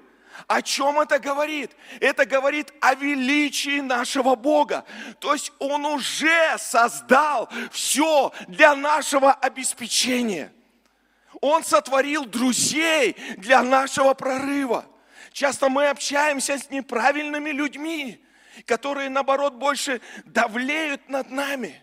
О 0.47 0.61
чем 0.61 1.01
это 1.01 1.19
говорит? 1.19 1.71
Это 2.01 2.27
говорит 2.27 2.73
о 2.81 2.95
величии 2.95 3.81
нашего 3.81 4.35
Бога. 4.35 4.85
То 5.19 5.33
есть 5.33 5.53
Он 5.59 5.87
уже 5.87 6.57
создал 6.59 7.49
все 7.71 8.33
для 8.49 8.75
нашего 8.75 9.33
обеспечения. 9.33 10.53
Он 11.41 11.65
сотворил 11.65 12.27
друзей 12.27 13.17
для 13.39 13.63
нашего 13.63 14.13
прорыва. 14.15 14.87
Часто 15.33 15.69
мы 15.69 15.89
общаемся 15.89 16.59
с 16.59 16.71
неправильными 16.71 17.51
людьми, 17.51 18.23
которые, 18.67 19.09
наоборот, 19.09 19.55
больше 19.55 20.01
давлеют 20.25 21.09
над 21.09 21.31
нами. 21.31 21.83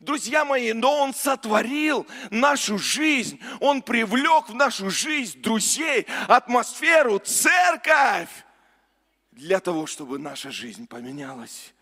Друзья 0.00 0.44
мои, 0.44 0.72
но 0.72 1.02
Он 1.02 1.14
сотворил 1.14 2.06
нашу 2.30 2.78
жизнь, 2.78 3.40
Он 3.60 3.82
привлек 3.82 4.48
в 4.48 4.54
нашу 4.54 4.90
жизнь 4.90 5.40
друзей, 5.40 6.06
атмосферу, 6.28 7.18
церковь 7.18 8.30
для 9.32 9.60
того, 9.60 9.86
чтобы 9.86 10.18
наша 10.18 10.50
жизнь 10.50 10.86
поменялась. 10.86 11.72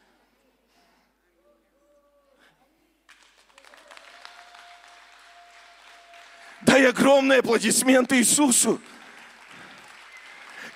Дай 6.62 6.86
огромные 6.86 7.38
аплодисменты 7.38 8.18
Иисусу. 8.18 8.80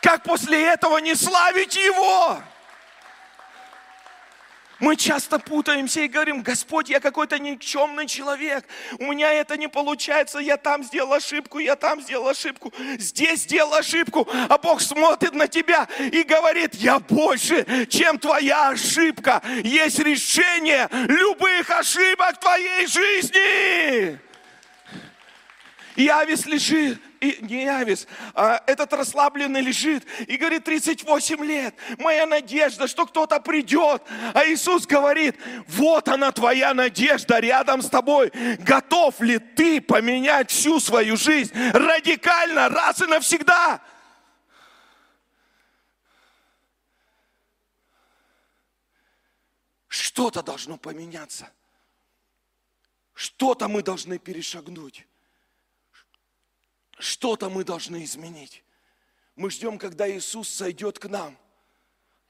Как 0.03 0.25
после 0.25 0.67
этого 0.67 0.99
не 0.99 1.15
славить 1.15 1.77
Его? 1.77 2.43
Мы 4.81 4.97
часто 4.97 5.39
путаемся 5.39 6.01
и 6.01 6.09
говорим, 6.09 6.43
Господь, 6.43 6.89
я 6.89 6.99
какой-то 6.99 7.39
никчемный 7.39 8.09
человек, 8.09 8.65
у 8.99 9.13
меня 9.13 9.33
это 9.33 9.57
не 9.57 9.69
получается, 9.69 10.41
я 10.41 10.57
там 10.57 10.83
сделал 10.83 11.13
ошибку, 11.13 11.61
я 11.61 11.77
там 11.77 12.01
сделал 12.03 12.27
ошибку, 12.27 12.75
здесь 12.99 13.43
сделал 13.43 13.75
ошибку, 13.75 14.29
а 14.49 14.59
Бог 14.59 14.81
смотрит 14.81 15.35
на 15.35 15.47
тебя 15.47 15.87
и 16.01 16.25
говорит, 16.25 16.75
я 16.75 16.99
больше, 16.99 17.87
чем 17.87 18.19
твоя 18.19 18.71
ошибка. 18.71 19.41
Есть 19.63 20.01
решение 20.01 20.89
любых 20.91 21.71
ошибок 21.71 22.41
твоей 22.41 22.89
жизни. 22.89 24.19
Явис 25.95 26.45
лежит, 26.47 27.01
и, 27.23 27.39
не 27.41 27.63
Явис, 27.63 28.09
а 28.35 28.61
этот 28.67 28.93
расслабленный 28.93 29.61
лежит 29.61 30.05
и 30.27 30.37
говорит, 30.37 30.65
38 30.65 31.45
лет, 31.45 31.75
моя 31.99 32.27
надежда, 32.27 32.89
что 32.89 33.07
кто-то 33.07 33.39
придет. 33.39 34.03
А 34.35 34.45
Иисус 34.45 34.87
говорит, 34.87 35.37
вот 35.69 36.09
она 36.09 36.33
твоя 36.33 36.75
надежда 36.75 37.39
рядом 37.39 37.81
с 37.81 37.89
тобой. 37.89 38.33
Готов 38.59 39.21
ли 39.21 39.39
ты 39.39 39.81
поменять 39.81 40.51
всю 40.51 40.81
свою 40.81 41.17
жизнь 41.17 41.53
радикально, 41.73 42.69
раз 42.69 43.01
и 43.01 43.07
навсегда? 43.07 43.81
Что-то 49.87 50.43
должно 50.43 50.77
поменяться. 50.77 51.49
Что-то 53.15 53.69
мы 53.69 53.85
должны 53.85 54.19
перешагнуть. 54.19 55.07
Что-то 57.03 57.51
мы 57.51 57.65
должны 57.65 58.05
изменить. 58.05 58.63
Мы 59.35 59.51
ждем, 59.51 59.77
когда 59.77 60.09
Иисус 60.09 60.49
сойдет 60.49 61.01
к 61.01 61.09
нам. 61.09 61.37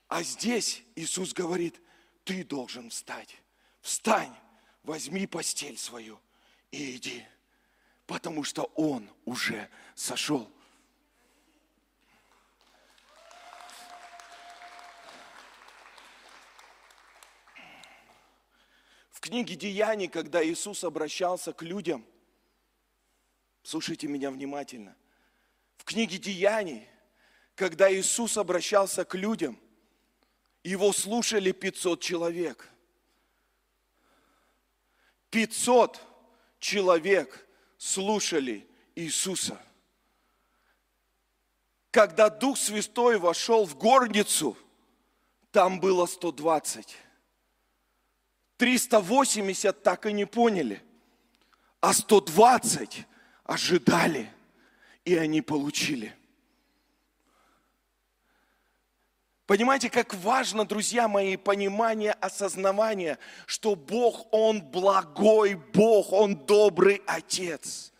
А 0.08 0.22
здесь 0.22 0.82
Иисус 0.96 1.34
говорит, 1.34 1.78
ты 2.24 2.42
должен 2.42 2.88
встать. 2.88 3.36
Встань, 3.82 4.34
возьми 4.82 5.26
постель 5.26 5.76
свою 5.76 6.18
и 6.70 6.96
иди. 6.96 7.22
Потому 8.06 8.44
что 8.44 8.62
Он 8.74 9.10
уже 9.26 9.68
сошел. 9.94 10.50
В 19.10 19.20
книге 19.20 19.54
Деяний, 19.54 20.08
когда 20.08 20.42
Иисус 20.42 20.82
обращался 20.82 21.52
к 21.52 21.60
людям, 21.60 22.06
Слушайте 23.62 24.08
меня 24.08 24.30
внимательно. 24.30 24.96
В 25.76 25.84
книге 25.84 26.18
Деяний, 26.18 26.88
когда 27.54 27.92
Иисус 27.92 28.36
обращался 28.36 29.04
к 29.04 29.14
людям, 29.14 29.58
его 30.64 30.92
слушали 30.92 31.52
500 31.52 32.00
человек. 32.00 32.68
500 35.30 36.00
человек 36.58 37.46
слушали 37.78 38.68
Иисуса. 38.94 39.60
Когда 41.90 42.30
Дух 42.30 42.58
Святой 42.58 43.18
вошел 43.18 43.64
в 43.64 43.76
горницу, 43.76 44.56
там 45.50 45.80
было 45.80 46.06
120. 46.06 46.96
380 48.56 49.82
так 49.82 50.06
и 50.06 50.12
не 50.12 50.24
поняли, 50.24 50.82
а 51.80 51.92
120 51.92 53.06
ожидали, 53.44 54.30
и 55.04 55.16
они 55.16 55.42
получили. 55.42 56.14
Понимаете, 59.46 59.90
как 59.90 60.14
важно, 60.14 60.64
друзья 60.64 61.08
мои, 61.08 61.36
понимание, 61.36 62.12
осознавание, 62.12 63.18
что 63.44 63.74
Бог, 63.74 64.32
Он 64.32 64.62
благой 64.62 65.54
Бог, 65.54 66.12
Он 66.12 66.36
добрый 66.36 67.02
Отец. 67.06 67.91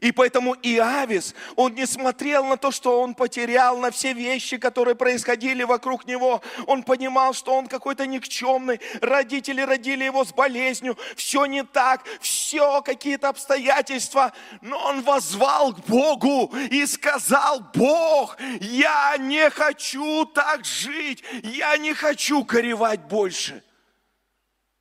И 0.00 0.12
поэтому 0.12 0.56
Иавис, 0.62 1.34
он 1.56 1.74
не 1.74 1.86
смотрел 1.86 2.44
на 2.46 2.56
то, 2.56 2.70
что 2.70 3.02
он 3.02 3.14
потерял, 3.14 3.78
на 3.78 3.90
все 3.90 4.14
вещи, 4.14 4.56
которые 4.56 4.94
происходили 4.94 5.62
вокруг 5.62 6.06
него. 6.06 6.42
Он 6.66 6.82
понимал, 6.82 7.34
что 7.34 7.54
он 7.54 7.66
какой-то 7.66 8.06
никчемный. 8.06 8.80
Родители 9.02 9.60
родили 9.60 10.04
его 10.04 10.24
с 10.24 10.32
болезнью. 10.32 10.96
Все 11.16 11.44
не 11.44 11.64
так, 11.64 12.04
все 12.20 12.80
какие-то 12.80 13.28
обстоятельства. 13.28 14.32
Но 14.62 14.78
он 14.86 15.02
возвал 15.02 15.74
к 15.74 15.80
Богу 15.86 16.46
и 16.70 16.86
сказал, 16.86 17.60
Бог, 17.74 18.38
я 18.60 19.16
не 19.18 19.50
хочу 19.50 20.24
так 20.24 20.64
жить. 20.64 21.22
Я 21.42 21.76
не 21.76 21.92
хочу 21.92 22.42
горевать 22.42 23.02
больше. 23.02 23.62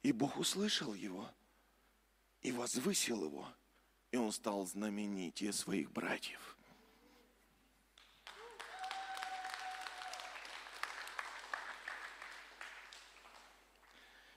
И 0.01 0.13
Бог 0.13 0.38
услышал 0.38 0.93
его 0.93 1.29
и 2.41 2.53
возвысил 2.53 3.25
его– 3.25 3.45
и 4.12 4.17
он 4.17 4.32
стал 4.32 4.65
знаменитее 4.65 5.54
своих 5.54 5.91
братьев. 5.91 6.58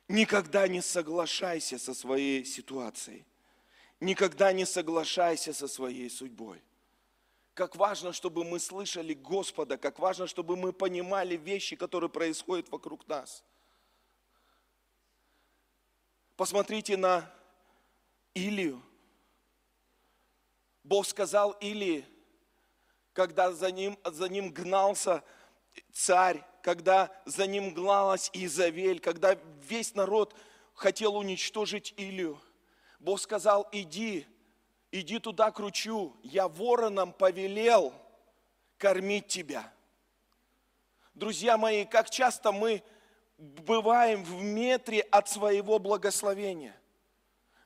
Никогда 0.09 0.69
не 0.69 0.83
соглашайся 0.83 1.79
со 1.79 1.95
своей 1.95 2.45
ситуацией. 2.45 3.25
Никогда 3.99 4.53
не 4.53 4.67
соглашайся 4.67 5.55
со 5.55 5.67
своей 5.69 6.11
судьбой. 6.11 6.63
Как 7.55 7.77
важно, 7.77 8.13
чтобы 8.13 8.45
мы 8.45 8.59
слышали 8.59 9.15
Господа, 9.15 9.79
как 9.79 9.99
важно, 9.99 10.27
чтобы 10.27 10.57
мы 10.57 10.73
понимали 10.73 11.37
вещи, 11.37 11.77
которые 11.77 12.11
происходят 12.11 12.69
вокруг 12.71 13.07
нас. 13.09 13.45
Посмотрите 16.37 16.97
на 16.97 17.33
Илию. 18.35 18.83
Бог 20.85 21.07
сказал 21.07 21.53
Или, 21.61 22.05
когда 23.13 23.53
за 23.53 23.71
ним, 23.71 23.99
за 24.05 24.29
ним 24.29 24.51
гнался 24.53 25.23
царь, 25.93 26.45
когда 26.63 27.11
за 27.25 27.47
ним 27.47 27.75
гналась 27.75 28.31
Изавель, 28.33 29.01
когда 29.01 29.37
весь 29.69 29.95
народ 29.95 30.35
хотел 30.75 31.17
уничтожить 31.17 31.95
Илью. 31.97 32.41
Бог 32.99 33.21
сказал, 33.21 33.69
иди, 33.73 34.27
иди 34.91 35.19
туда 35.19 35.51
к 35.51 35.59
ручью, 35.59 36.17
я 36.23 36.49
вороном 36.49 37.13
повелел 37.13 37.93
кормить 38.79 39.29
тебя. 39.29 39.73
Друзья 41.15 41.59
мои, 41.59 41.85
как 41.85 42.11
часто 42.11 42.53
мы 42.53 42.83
бываем 43.39 44.25
в 44.25 44.43
метре 44.43 45.01
от 45.01 45.29
своего 45.29 45.79
благословения 45.79 46.77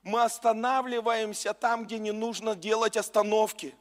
мы 0.06 0.22
останавливаемся 0.22 1.52
там, 1.52 1.84
где 1.84 1.98
не 1.98 2.12
нужно 2.12 2.54
делать 2.54 2.96
остановки. 2.96 3.74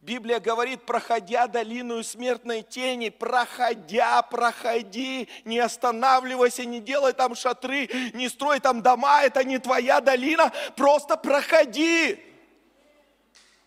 Библия 0.00 0.40
говорит, 0.40 0.86
проходя 0.86 1.46
долину 1.46 2.02
смертной 2.02 2.62
тени, 2.62 3.10
проходя, 3.10 4.22
проходи, 4.22 5.28
не 5.44 5.58
останавливайся, 5.58 6.64
не 6.64 6.80
делай 6.80 7.12
там 7.12 7.34
шатры, 7.34 7.86
не 8.14 8.30
строй 8.30 8.60
там 8.60 8.80
дома, 8.80 9.24
это 9.24 9.44
не 9.44 9.58
твоя 9.58 10.00
долина, 10.00 10.52
просто 10.74 11.18
проходи. 11.18 12.18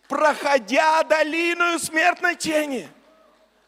Проходя 0.08 1.04
долину 1.04 1.78
смертной 1.78 2.34
тени– 2.34 2.88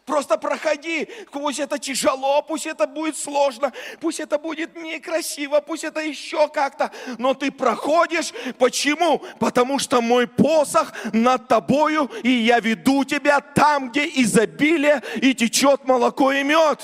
Просто 0.05 0.37
проходи, 0.37 1.09
пусть 1.31 1.61
это 1.61 1.79
тяжело, 1.79 2.43
пусть 2.43 2.67
это 2.67 2.89
будет 2.89 3.17
сложно, 3.17 3.73
пусть 4.01 4.19
это 4.19 4.37
будет 4.37 4.75
некрасиво, 4.75 5.61
пусть 5.61 5.85
это 5.85 6.01
еще 6.01 6.49
как-то, 6.49 6.91
но 7.19 7.35
ты 7.35 7.53
проходишь. 7.53 8.33
Почему? 8.59 9.19
Потому 9.39 9.79
что 9.79 10.01
мой 10.01 10.27
посох 10.27 10.93
над 11.13 11.47
тобою, 11.47 12.11
и 12.25 12.31
я 12.31 12.59
веду 12.59 13.05
тебя 13.05 13.41
там, 13.41 13.91
где 13.91 14.09
изобилие 14.09 15.03
и 15.17 15.35
течет 15.35 15.85
молоко 15.85 16.33
и 16.33 16.43
мед. 16.43 16.81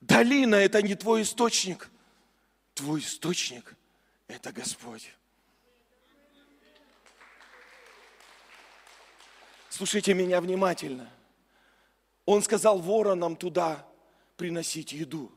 Долина– 0.00 0.54
это 0.56 0.80
не 0.80 0.94
твой 0.94 1.22
источник. 1.22 1.90
Твой 2.74 3.00
источник– 3.00 3.74
это 4.28 4.52
Господь. 4.52 5.10
Слушайте 9.78 10.12
меня 10.12 10.40
внимательно. 10.40 11.08
Он 12.26 12.42
сказал 12.42 12.80
воронам 12.80 13.36
туда 13.36 13.86
приносить 14.36 14.90
еду. 14.90 15.30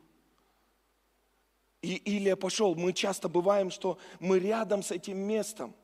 И 1.84 1.94
Илия 1.98 2.36
пошел. 2.36 2.74
Мы 2.74 2.92
часто 2.94 3.30
бываем, 3.30 3.70
что 3.70 4.00
мы 4.20 4.40
рядом 4.40 4.82
с 4.82 4.90
этим 4.90 5.20
местом, 5.20 5.76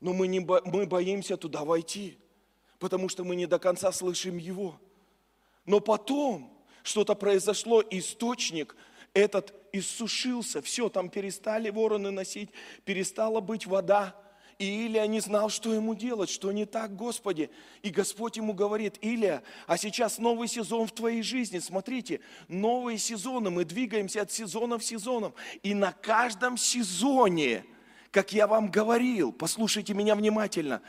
но 0.00 0.14
мы, 0.14 0.26
не, 0.26 0.40
мы 0.40 0.86
боимся 0.86 1.36
туда 1.36 1.66
войти, 1.66 2.16
потому 2.78 3.10
что 3.10 3.24
мы 3.24 3.36
не 3.36 3.44
до 3.44 3.58
конца 3.58 3.92
слышим 3.92 4.38
его. 4.38 4.80
Но 5.66 5.80
потом 5.80 6.58
что-то 6.82 7.14
произошло, 7.14 7.82
источник 7.90 8.74
этот 9.12 9.52
иссушился, 9.72 10.62
все, 10.62 10.88
там 10.88 11.10
перестали 11.10 11.68
вороны 11.68 12.10
носить, 12.10 12.48
перестала 12.86 13.42
быть 13.42 13.66
вода. 13.66 14.16
И 14.58 14.86
Илия 14.86 15.06
не 15.06 15.20
знал, 15.20 15.50
что 15.50 15.74
ему 15.74 15.94
делать, 15.94 16.30
что 16.30 16.50
не 16.50 16.64
так, 16.64 16.96
Господи. 16.96 17.50
И 17.82 17.90
Господь 17.90 18.38
ему 18.38 18.54
говорит, 18.54 18.96
Илия, 19.02 19.42
а 19.66 19.76
сейчас 19.76 20.18
новый 20.18 20.48
сезон 20.48 20.86
в 20.86 20.92
твоей 20.92 21.22
жизни. 21.22 21.58
Смотрите, 21.58 22.20
новые 22.48 22.96
сезоны, 22.96 23.50
мы 23.50 23.66
двигаемся 23.66 24.22
от 24.22 24.32
сезона 24.32 24.78
в 24.78 24.84
сезон. 24.84 25.34
И 25.62 25.74
на 25.74 25.92
каждом 25.92 26.56
сезоне, 26.56 27.66
как 28.10 28.32
я 28.32 28.46
вам 28.46 28.70
говорил, 28.70 29.30
послушайте 29.30 29.92
меня 29.92 30.14
внимательно, 30.14 30.80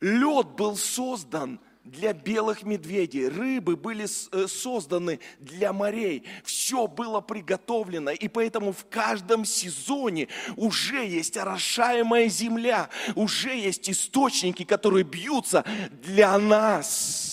лед 0.00 0.48
был 0.50 0.76
создан– 0.76 1.60
для 1.90 2.12
белых 2.12 2.62
медведей, 2.62 3.28
рыбы 3.28 3.76
были 3.76 4.04
э, 4.04 4.46
созданы 4.46 5.20
для 5.38 5.72
морей, 5.72 6.24
все 6.44 6.86
было 6.86 7.20
приготовлено, 7.20 8.12
и 8.12 8.28
поэтому 8.28 8.72
в 8.72 8.86
каждом 8.88 9.44
сезоне 9.44 10.28
уже 10.56 11.04
есть 11.06 11.36
орошаемая 11.36 12.28
земля, 12.28 12.88
уже 13.14 13.56
есть 13.56 13.90
источники, 13.90 14.64
которые 14.64 15.04
бьются 15.04 15.64
для 15.90 16.38
нас. 16.38 17.29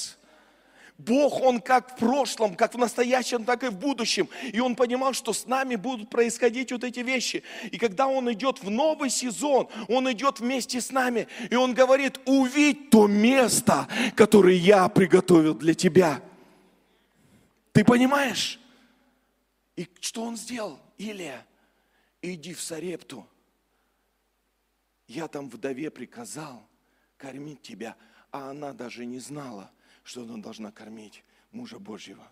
Бог, 0.97 1.41
Он 1.41 1.61
как 1.61 1.93
в 1.93 1.99
прошлом, 1.99 2.55
как 2.55 2.73
в 2.73 2.77
настоящем, 2.77 3.45
так 3.45 3.63
и 3.63 3.67
в 3.67 3.77
будущем. 3.77 4.27
И 4.51 4.59
Он 4.59 4.75
понимал, 4.75 5.13
что 5.13 5.31
с 5.31 5.45
нами 5.45 5.75
будут 5.75 6.09
происходить 6.09 6.71
вот 6.71 6.83
эти 6.83 7.01
вещи. 7.01 7.43
И 7.71 7.77
когда 7.77 8.07
Он 8.07 8.31
идет 8.33 8.63
в 8.63 8.69
новый 8.69 9.11
сезон, 9.11 9.69
Он 9.87 10.11
идет 10.11 10.39
вместе 10.39 10.81
с 10.81 10.91
нами. 10.91 11.27
И 11.51 11.55
Он 11.55 11.75
говорит, 11.75 12.19
увидь 12.25 12.89
то 12.89 13.05
место, 13.05 13.87
которое 14.15 14.55
я 14.55 14.89
приготовил 14.89 15.53
для 15.53 15.75
тебя. 15.75 16.21
Ты 17.73 17.85
понимаешь? 17.85 18.59
И 19.75 19.87
что 19.99 20.23
Он 20.23 20.35
сделал? 20.35 20.79
Илия, 20.97 21.45
иди 22.23 22.55
в 22.55 22.61
Сарепту. 22.61 23.27
Я 25.07 25.27
там 25.27 25.47
вдове 25.47 25.91
приказал 25.91 26.67
кормить 27.17 27.61
тебя, 27.61 27.95
а 28.31 28.49
она 28.49 28.73
даже 28.73 29.05
не 29.05 29.19
знала– 29.19 29.69
что 30.07 30.23
она 30.23 30.37
должна 30.37 30.71
кормить 30.71 31.21
мужа 31.51 31.79
Божьего. 31.79 32.31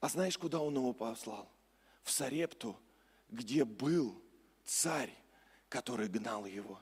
А 0.00 0.08
знаешь, 0.08 0.38
куда 0.38 0.60
он 0.60 0.74
его 0.74 0.94
послал? 0.94 1.52
В 2.02 2.10
Сарепту, 2.10 2.80
где 3.28 3.66
был 3.66 4.22
царь, 4.64 5.14
который 5.68 6.08
гнал 6.08 6.46
его. 6.46 6.80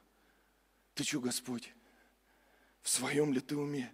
Ты 0.94 1.02
что, 1.02 1.20
Господь, 1.20 1.74
в 2.82 2.88
своем 2.88 3.32
ли 3.32 3.40
ты 3.40 3.56
уме? 3.56 3.92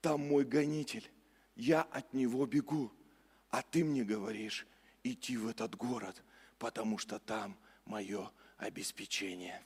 Там 0.00 0.26
мой 0.26 0.44
гонитель, 0.44 1.08
я 1.54 1.82
от 1.82 2.12
него 2.14 2.44
бегу, 2.46 2.92
а 3.48 3.62
ты 3.62 3.84
мне 3.84 4.02
говоришь 4.02 4.66
идти 5.04 5.36
в 5.36 5.46
этот 5.46 5.76
город, 5.76 6.24
потому 6.58 6.98
что 6.98 7.20
там 7.20 7.56
мое 7.84 8.32
обеспечение. 8.56 9.64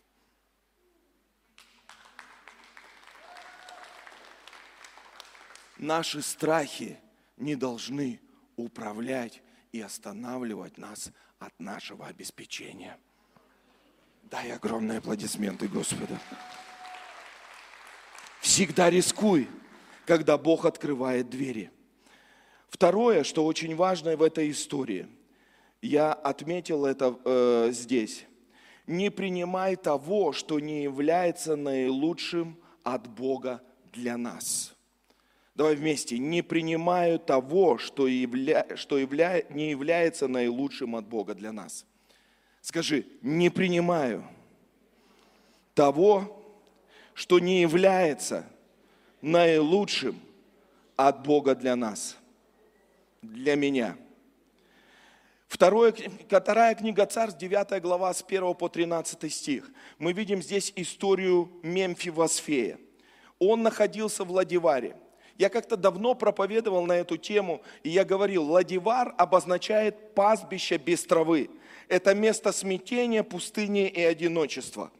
Наши 5.82 6.22
страхи 6.22 7.00
не 7.36 7.56
должны 7.56 8.20
управлять 8.54 9.42
и 9.72 9.80
останавливать 9.80 10.78
нас 10.78 11.10
от 11.40 11.58
нашего 11.58 12.06
обеспечения. 12.06 12.96
Дай 14.22 14.52
огромные 14.52 14.98
аплодисменты 14.98 15.66
Господу. 15.66 16.16
Всегда 18.40 18.90
рискуй, 18.90 19.48
когда 20.06 20.38
Бог 20.38 20.66
открывает 20.66 21.28
двери. 21.28 21.72
Второе, 22.68 23.24
что 23.24 23.44
очень 23.44 23.74
важно 23.74 24.16
в 24.16 24.22
этой 24.22 24.52
истории, 24.52 25.08
я 25.80 26.12
отметил 26.12 26.86
это 26.86 27.18
э, 27.24 27.70
здесь. 27.72 28.24
Не 28.86 29.10
принимай 29.10 29.74
того, 29.74 30.32
что 30.32 30.60
не 30.60 30.84
является 30.84 31.56
наилучшим 31.56 32.56
от 32.84 33.08
Бога 33.08 33.60
для 33.92 34.16
нас. 34.16 34.76
Давай 35.54 35.76
вместе. 35.76 36.18
Не 36.18 36.42
принимаю 36.42 37.18
того, 37.18 37.78
что, 37.78 38.06
явля... 38.06 38.66
что 38.76 38.98
явля... 38.98 39.42
не 39.50 39.70
является 39.70 40.28
наилучшим 40.28 40.96
от 40.96 41.06
Бога 41.06 41.34
для 41.34 41.52
нас. 41.52 41.84
Скажи, 42.62 43.06
не 43.20 43.50
принимаю 43.50 44.24
того, 45.74 46.44
что 47.14 47.38
не 47.38 47.60
является 47.60 48.46
наилучшим 49.20 50.18
от 50.96 51.22
Бога 51.22 51.54
для 51.54 51.76
нас, 51.76 52.16
для 53.20 53.56
меня. 53.56 53.96
Второе, 55.48 55.94
вторая 56.26 56.74
книга 56.74 57.04
Царств, 57.04 57.38
9 57.38 57.82
глава, 57.82 58.14
с 58.14 58.24
1 58.26 58.54
по 58.54 58.68
13 58.68 59.30
стих. 59.32 59.70
Мы 59.98 60.14
видим 60.14 60.42
здесь 60.42 60.72
историю 60.76 61.50
Мемфи 61.62 62.08
Васфея. 62.08 62.78
Он 63.38 63.62
находился 63.62 64.24
в 64.24 64.30
Ладиваре. 64.30 64.96
Я 65.42 65.48
как-то 65.48 65.76
давно 65.76 66.14
проповедовал 66.14 66.86
на 66.86 66.92
эту 66.92 67.16
тему, 67.16 67.62
и 67.82 67.88
я 67.88 68.04
говорил, 68.04 68.48
Ладивар 68.48 69.12
обозначает 69.18 70.14
пастбище 70.14 70.76
без 70.76 71.02
травы. 71.02 71.50
Это 71.88 72.14
место 72.14 72.52
смятения, 72.52 73.24
пустыни 73.24 73.88
и 73.88 74.00
одиночества. 74.04 74.92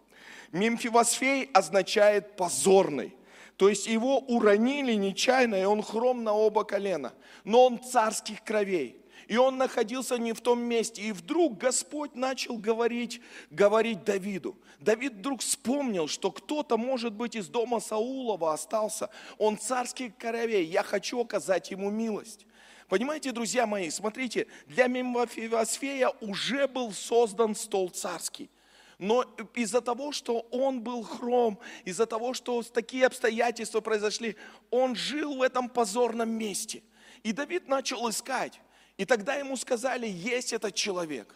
Мемфивосфей 0.51 1.49
означает 1.55 2.35
позорный. 2.35 3.15
То 3.57 3.69
есть 3.69 3.87
его 3.87 4.19
уронили 4.19 4.95
нечаянно, 4.95 5.63
и 5.63 5.65
он 5.65 5.81
хром 5.81 6.25
на 6.25 6.35
оба 6.35 6.65
колена. 6.65 7.13
Но 7.45 7.65
он 7.65 7.81
царских 7.81 8.43
кровей. 8.43 8.97
И 9.33 9.37
он 9.39 9.57
находился 9.57 10.19
не 10.19 10.35
в 10.35 10.43
том 10.43 10.61
месте. 10.61 11.01
И 11.01 11.11
вдруг 11.11 11.57
Господь 11.57 12.15
начал 12.15 12.59
говорить, 12.59 13.23
говорить 13.51 14.05
Давиду. 14.05 14.59
Давид 14.79 15.15
вдруг 15.15 15.41
вспомнил, 15.41 16.07
что 16.07 16.31
кто-то, 16.31 16.77
может 16.77 17.15
быть, 17.15 17.35
из 17.35 17.49
дома 17.49 17.81
Саулова 17.81 18.53
остался. 18.53 19.09
Он 19.39 19.57
царский 19.57 20.11
коровей. 20.11 20.67
Я 20.67 20.83
хочу 20.83 21.19
оказать 21.19 21.71
ему 21.71 21.89
милость. 21.89 22.47
Понимаете, 22.89 23.33
друзья 23.33 23.67
мои, 23.67 23.89
смотрите, 23.89 24.49
для 24.67 24.87
Мемфивосфея 24.87 26.11
уже 26.21 26.69
был 26.69 26.93
создан 26.93 27.55
стол 27.55 27.89
царский. 27.89 28.51
Но 28.99 29.23
из-за 29.55 29.81
того, 29.81 30.13
что 30.13 30.41
он 30.51 30.83
был 30.83 31.05
хром, 31.05 31.59
из-за 31.87 32.05
того, 32.05 32.35
что 32.35 32.63
такие 32.65 33.07
обстоятельства 33.07 33.81
произошли, 33.81 34.37
он 34.71 34.95
жил 34.95 35.37
в 35.37 35.41
этом 35.41 35.71
позорном 35.71 36.29
месте. 36.29 36.83
И 37.23 37.33
Давид 37.33 37.67
начал 37.67 38.11
искать. 38.11 38.61
И 38.97 39.05
тогда 39.05 39.35
ему 39.35 39.57
сказали, 39.57 40.07
есть 40.07 40.53
этот 40.53 40.75
человек. 40.75 41.35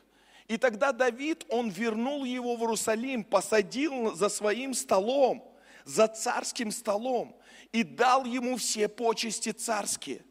И 0.48 0.56
тогда 0.56 0.92
Давид, 0.92 1.44
он 1.48 1.70
вернул 1.70 2.24
его 2.24 2.56
в 2.56 2.60
Иерусалим, 2.60 3.24
посадил 3.24 4.14
за 4.14 4.28
своим 4.28 4.74
столом, 4.74 5.52
за 5.84 6.06
царским 6.06 6.70
столом, 6.70 7.36
и 7.72 7.82
дал 7.82 8.24
ему 8.24 8.56
все 8.56 8.88
почести 8.88 9.50
царские. 9.50 10.22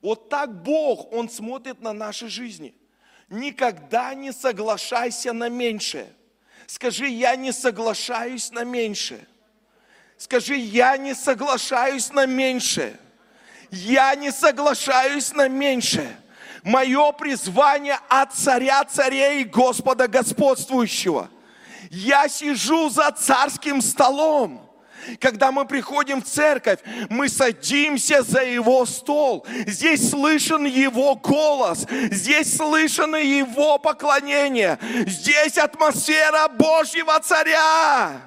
Вот 0.00 0.30
так 0.30 0.62
Бог, 0.62 1.12
Он 1.12 1.28
смотрит 1.28 1.80
на 1.82 1.92
наши 1.92 2.28
жизни. 2.28 2.74
Никогда 3.28 4.14
не 4.14 4.32
соглашайся 4.32 5.32
на 5.32 5.48
меньшее. 5.48 6.08
Скажи, 6.66 7.08
я 7.08 7.36
не 7.36 7.52
соглашаюсь 7.52 8.50
на 8.50 8.64
меньшее. 8.64 9.26
Скажи, 10.16 10.56
я 10.56 10.96
не 10.96 11.14
соглашаюсь 11.14 12.10
на 12.12 12.24
меньшее. 12.24 12.98
Я 13.70 14.14
не 14.14 14.32
соглашаюсь 14.32 15.32
на 15.32 15.48
меньшее 15.48 16.16
мое 16.62 17.12
призвание 17.12 17.98
от 18.08 18.32
царя 18.32 18.84
царей 18.84 19.42
и 19.42 19.44
Господа 19.44 20.08
господствующего. 20.08 21.28
Я 21.90 22.28
сижу 22.28 22.88
за 22.88 23.10
царским 23.10 23.80
столом. 23.80 24.66
Когда 25.18 25.50
мы 25.50 25.64
приходим 25.64 26.22
в 26.22 26.26
церковь, 26.26 26.78
мы 27.08 27.28
садимся 27.28 28.22
за 28.22 28.42
его 28.42 28.84
стол. 28.84 29.46
Здесь 29.66 30.10
слышен 30.10 30.66
его 30.66 31.16
голос, 31.16 31.86
здесь 32.10 32.56
слышно 32.56 33.16
его 33.16 33.78
поклонение, 33.78 34.78
здесь 35.06 35.56
атмосфера 35.56 36.48
Божьего 36.48 37.18
царя. 37.20 38.20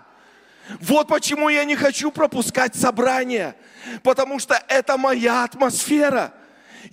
Вот 0.81 1.07
почему 1.07 1.49
я 1.49 1.63
не 1.63 1.75
хочу 1.75 2.11
пропускать 2.11 2.75
собрание, 2.75 3.55
потому 4.01 4.39
что 4.39 4.61
это 4.67 4.97
моя 4.97 5.43
атмосфера. 5.43 6.33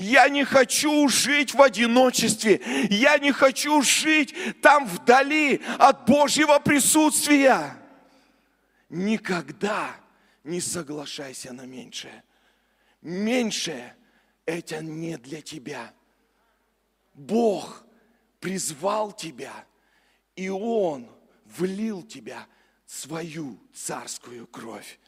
Я 0.00 0.30
не 0.30 0.44
хочу 0.44 1.06
жить 1.08 1.52
в 1.52 1.60
одиночестве. 1.60 2.58
Я 2.88 3.18
не 3.18 3.32
хочу 3.32 3.82
жить 3.82 4.34
там 4.62 4.86
вдали 4.86 5.60
от 5.78 6.06
Божьего 6.06 6.58
присутствия. 6.58 7.76
Никогда 8.88 9.94
не 10.42 10.62
соглашайся 10.62 11.52
на 11.52 11.66
меньшее. 11.66 12.24
Меньшее– 13.02 13.94
это 14.46 14.82
не 14.82 15.18
для 15.18 15.42
тебя. 15.42 15.92
Бог 17.12 17.84
призвал 18.40 19.12
тебя, 19.12 19.66
и 20.34 20.48
Он 20.48 21.10
влил 21.44 22.02
тебя 22.02 22.46
свою 22.86 23.60
царскую 23.74 24.46
кровь. 24.46 24.98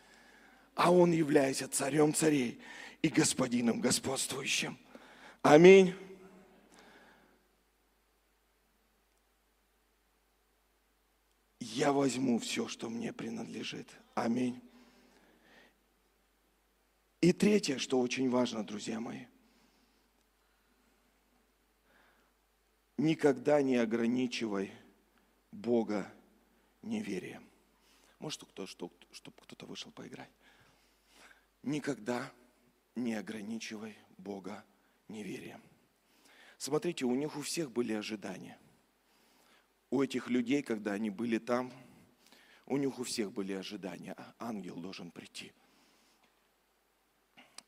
а 0.74 0.92
Он 0.92 1.12
является 1.12 1.66
царем 1.66 2.12
царей 2.12 2.60
и 3.00 3.08
господином 3.08 3.80
господствующим. 3.80 4.78
Аминь. 5.42 5.92
Я 11.58 11.92
возьму 11.92 12.38
все, 12.38 12.68
что 12.68 12.88
мне 12.88 13.12
принадлежит. 13.12 13.88
Аминь. 14.14 14.62
И 17.20 17.32
третье, 17.32 17.78
что 17.78 18.00
очень 18.00 18.30
важно, 18.30 18.64
друзья 18.64 19.00
мои. 19.00 19.26
Никогда 22.96 23.62
не 23.62 23.76
ограничивай 23.76 24.70
Бога 25.50 26.12
неверием. 26.82 27.48
Может, 28.20 28.44
кто, 28.44 28.66
что, 28.66 28.92
чтобы 29.10 29.36
кто-то 29.42 29.66
вышел 29.66 29.90
поиграть. 29.90 30.30
Никогда 31.64 32.32
не 32.94 33.14
ограничивай 33.14 33.96
Бога 34.18 34.64
неверием. 35.12 35.62
Смотрите, 36.58 37.04
у 37.04 37.14
них 37.14 37.36
у 37.36 37.42
всех 37.42 37.70
были 37.70 37.92
ожидания. 37.92 38.58
У 39.90 40.02
этих 40.02 40.28
людей, 40.28 40.62
когда 40.62 40.92
они 40.92 41.10
были 41.10 41.38
там, 41.38 41.72
у 42.66 42.76
них 42.76 42.98
у 42.98 43.04
всех 43.04 43.32
были 43.32 43.52
ожидания. 43.52 44.14
А 44.16 44.34
ангел 44.38 44.76
должен 44.76 45.10
прийти– 45.10 45.52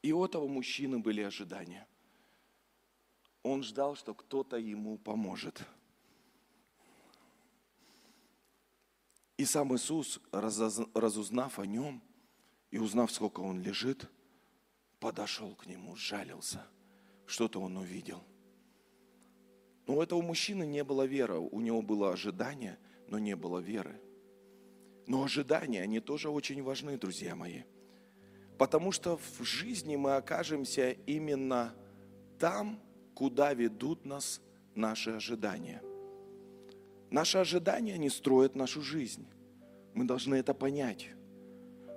и 0.05 0.13
у 0.13 0.23
этого 0.23 0.47
мужчины 0.47 0.99
были 0.99 1.23
ожидания. 1.23 1.89
Он 3.43 3.63
ждал, 3.63 3.97
что 3.97 4.13
кто-то 4.13 4.59
ему 4.59 4.99
поможет. 4.99 5.67
И 9.39 9.47
сам 9.47 9.75
Иисус, 9.75 10.21
разузнав 10.31 11.59
о 11.59 11.65
нем 11.65 12.03
и 12.71 12.77
узнав, 12.77 13.13
сколько 13.13 13.41
он 13.41 13.63
лежит, 13.63 14.07
подошел 15.01 15.55
к 15.55 15.65
нему, 15.65 15.97
сжалился. 15.97 16.69
Что-то 17.27 17.61
он 17.61 17.77
увидел. 17.77 18.23
Но 19.87 19.97
у 19.97 20.03
этого 20.03 20.23
мужчины 20.23 20.65
не 20.65 20.85
было 20.85 21.05
веры. 21.05 21.39
У 21.39 21.61
него 21.61 21.83
было 21.83 22.13
ожидание, 22.13 22.79
но 23.09 23.19
не 23.19 23.37
было 23.37 23.59
веры. 23.59 24.01
Но 25.07 25.23
ожидания, 25.23 25.83
они 25.83 26.01
тоже 26.01 26.31
очень 26.31 26.63
важны, 26.63 26.97
друзья 26.97 27.35
мои– 27.35 27.63
Потому 28.59 28.93
что 28.93 29.17
в 29.17 29.43
жизни 29.43 29.97
мы 29.97 30.17
окажемся 30.17 30.91
именно 31.07 31.75
там, 32.39 32.81
куда 33.15 33.53
ведут 33.53 34.05
нас 34.05 34.41
наши 34.75 35.11
ожидания. 35.11 35.83
Наши 37.11 37.39
ожидания 37.39 37.99
не 37.99 38.11
строят 38.11 38.55
нашу 38.55 38.81
жизнь. 38.81 39.27
Мы 39.93 40.05
должны 40.05 40.37
это 40.37 40.55
понять. 40.55 41.11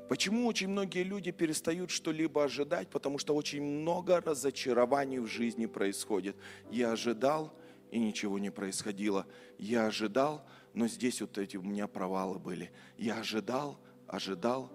Почему 0.09 0.47
очень 0.47 0.69
многие 0.69 1.03
люди 1.03 1.31
перестают 1.31 1.91
что-либо 1.91 2.43
ожидать? 2.43 2.89
Потому 2.89 3.17
что 3.17 3.35
очень 3.35 3.61
много 3.61 4.21
разочарований 4.21 5.19
в 5.19 5.27
жизни 5.27 5.65
происходит. 5.65 6.35
Я 6.71 6.93
ожидал, 6.93 7.53
и 7.91 7.99
ничего 7.99 8.39
не 8.39 8.49
происходило. 8.49 9.25
Я 9.57 9.87
ожидал, 9.87 10.45
но 10.73 10.87
здесь 10.87 11.21
вот 11.21 11.37
эти 11.37 11.57
у 11.57 11.61
меня 11.61 11.87
провалы 11.87 12.39
были. 12.39 12.71
Я 12.97 13.19
ожидал, 13.19 13.79
ожидал, 14.07 14.71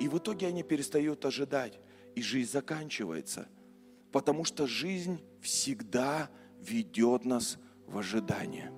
и 0.00 0.08
в 0.08 0.18
итоге 0.18 0.46
они 0.46 0.62
перестают 0.62 1.24
ожидать, 1.24 1.78
и 2.14 2.22
жизнь 2.22 2.50
заканчивается. 2.50 3.48
Потому 4.12 4.44
что 4.44 4.66
жизнь 4.66 5.20
всегда 5.40 6.30
ведет 6.60 7.24
нас 7.24 7.58
в 7.86 7.98
ожидание. 7.98 8.72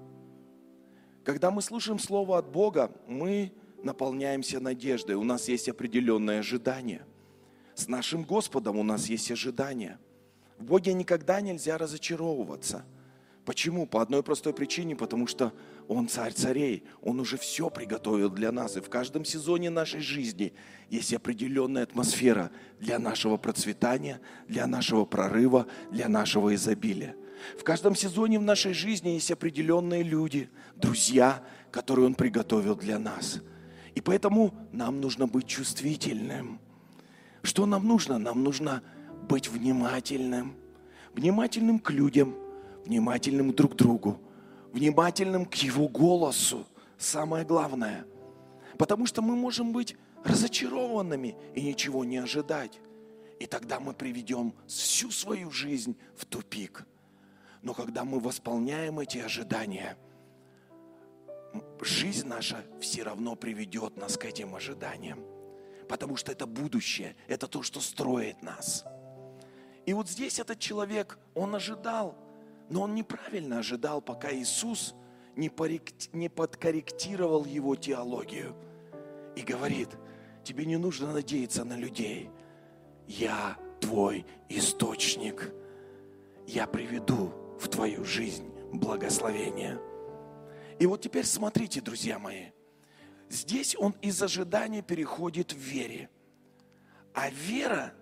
Когда 1.25 1.51
мы 1.51 1.61
слушаем 1.61 1.99
Слово 1.99 2.39
от 2.39 2.51
Бога, 2.51 2.91
мы 3.07 3.53
наполняемся 3.83 4.61
надеждой, 4.61 5.17
у 5.17 5.25
нас 5.25 5.49
есть 5.49 5.69
определенное 5.69 6.41
ожидание. 6.41 7.05
С 7.75 7.89
нашим 7.89 8.25
Господом 8.25 8.77
у 8.77 8.83
нас 8.83 9.07
есть 9.07 9.31
ожидание. 9.31 9.99
В 10.59 10.65
Боге 10.65 10.93
никогда 10.93 11.41
нельзя 11.41 11.79
разочаровываться. 11.79 12.85
Почему? 13.45 13.87
По 13.87 14.03
одной 14.03 14.23
простой 14.23 14.53
причине, 14.53 14.95
потому 14.95 15.27
что 15.27 15.53
он 15.89 16.07
царь 16.07 16.35
царей, 16.35 16.85
Он 17.01 17.19
уже 17.19 17.39
все 17.39 17.71
приготовил 17.71 18.29
для 18.29 18.53
нас. 18.53 18.77
И 18.77 18.81
в 18.81 18.91
каждом 18.91 19.25
сезоне 19.25 19.71
нашей 19.71 20.01
жизни 20.01 20.53
есть 20.91 21.15
определенная 21.15 21.85
атмосфера 21.85 22.51
для 22.79 22.99
нашего 22.99 23.39
процветания, 23.39 24.21
для 24.49 24.67
нашего 24.67 25.07
прорыва, 25.07 25.67
для 25.91 26.09
нашего 26.09 26.55
изобилия. 26.55 27.17
В 27.59 27.65
каждом 27.65 27.95
сезоне 27.95 28.39
в 28.39 28.43
нашей 28.43 28.75
жизни 28.75 29.11
есть 29.11 29.31
определенные 29.31 30.03
люди, 30.03 30.51
друзья, 30.77 31.43
которые 31.71 32.05
Он 32.05 32.15
приготовил 32.15 32.77
для 32.77 32.99
нас. 32.99 33.41
И 33.99 34.01
поэтому 34.01 34.55
нам 34.71 35.01
нужно 35.01 35.27
быть 35.27 35.49
чувствительным. 35.49 36.61
Что 37.43 37.67
нам 37.67 37.85
нужно? 37.89 38.19
Нам 38.19 38.45
нужно 38.45 38.81
быть 39.29 39.49
внимательным. 39.49 40.55
Внимательным 41.15 41.81
к 41.81 41.91
людям, 41.91 42.37
внимательным 42.87 43.53
друг 43.53 43.73
к 43.73 43.77
другу 43.77 44.21
внимательным 44.73 45.45
к 45.45 45.55
Его 45.55 45.89
голосу. 45.89 46.67
Самое 46.99 47.45
главное. 47.45 48.07
Потому 48.77 49.07
что 49.07 49.23
мы 49.23 49.35
можем 49.35 49.73
быть 49.73 49.97
разочарованными 50.25 51.37
и 51.55 51.63
ничего 51.63 52.05
не 52.05 52.19
ожидать. 52.19 52.81
И 53.41 53.47
тогда 53.47 53.81
мы 53.81 53.93
приведем 53.93 54.55
всю 54.67 55.11
свою 55.11 55.51
жизнь 55.51 55.97
в 56.17 56.25
тупик. 56.25 56.87
Но 57.63 57.75
когда 57.75 58.05
мы 58.05 58.21
восполняем 58.21 59.01
эти 59.01 59.19
ожидания, 59.19 59.97
жизнь 61.81 62.27
наша 62.27 62.65
все 62.81 63.03
равно 63.03 63.37
приведет 63.37 63.97
нас 63.97 64.17
к 64.17 64.25
этим 64.25 64.55
ожиданиям. 64.55 65.25
Потому 65.89 66.17
что 66.17 66.33
это 66.33 66.47
будущее, 66.47 67.17
это 67.29 67.47
то, 67.47 67.63
что 67.63 67.81
строит 67.81 68.43
нас. 68.43 68.85
И 69.87 69.93
вот 69.95 70.09
здесь 70.09 70.39
этот 70.39 70.59
человек, 70.59 71.19
он 71.35 71.55
ожидал– 71.55 72.17
но 72.71 72.83
он 72.83 72.95
неправильно 72.95 73.59
ожидал, 73.59 74.01
пока 74.01 74.33
Иисус 74.33 74.95
не, 75.37 75.49
подкорректировал 76.29 77.45
его 77.45 77.77
теологию. 77.77 78.55
И 79.37 79.43
говорит, 79.43 79.89
тебе 80.45 80.67
не 80.67 80.77
нужно 80.77 81.13
надеяться 81.13 81.65
на 81.65 81.77
людей. 81.77 82.31
Я 83.07 83.57
твой 83.81 84.27
источник. 84.49 85.53
Я 86.47 86.67
приведу 86.67 87.33
в 87.59 87.69
твою 87.69 88.05
жизнь 88.05 88.49
благословение. 88.73 89.79
И 90.79 90.87
вот 90.87 91.03
теперь 91.03 91.25
смотрите, 91.25 91.81
друзья 91.81 92.19
мои. 92.19 92.47
Здесь 93.29 93.77
он 93.79 93.95
из 94.01 94.23
ожидания 94.23 94.83
переходит 94.83 95.53
в 95.53 95.59
вере. 95.59 96.09
А 97.15 97.31
вера, 97.31 97.93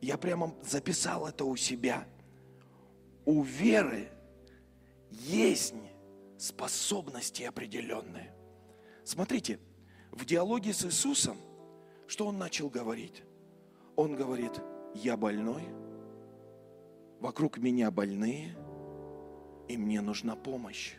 я 0.00 0.18
прямо 0.18 0.54
записал 0.62 1.26
это 1.26 1.44
у 1.44 1.56
себя– 1.56 2.06
у 3.28 3.42
веры 3.42 4.08
есть 5.10 5.74
способности 6.38 7.42
определенные. 7.42 8.34
Смотрите, 9.04 9.60
в 10.12 10.24
диалоге 10.24 10.72
с 10.72 10.86
Иисусом, 10.86 11.36
что 12.06 12.26
он 12.26 12.38
начал 12.38 12.70
говорить? 12.70 13.22
Он 13.96 14.16
говорит, 14.16 14.52
я 14.94 15.18
больной, 15.18 15.62
вокруг 17.20 17.58
меня 17.58 17.90
больные, 17.90 18.56
и 19.68 19.76
мне 19.76 20.00
нужна 20.00 20.34
помощь. 20.34 20.94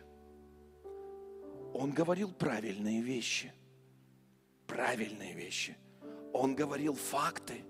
Он 1.73 1.91
говорил 1.91 2.31
правильные 2.31 3.01
вещи. 3.01 3.53
Правильные 4.67 5.33
вещи. 5.33 5.77
Он 6.33 6.55
говорил 6.55 6.95
факты. 6.95 7.63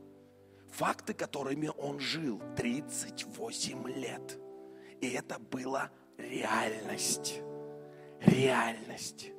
Факты, 0.71 1.13
которыми 1.13 1.71
он 1.77 1.99
жил 1.99 2.41
38 2.55 3.87
лет. 3.89 4.37
И 5.01 5.09
это 5.09 5.39
была 5.39 5.89
реальность. 6.17 7.41
Реальность. 8.21 9.31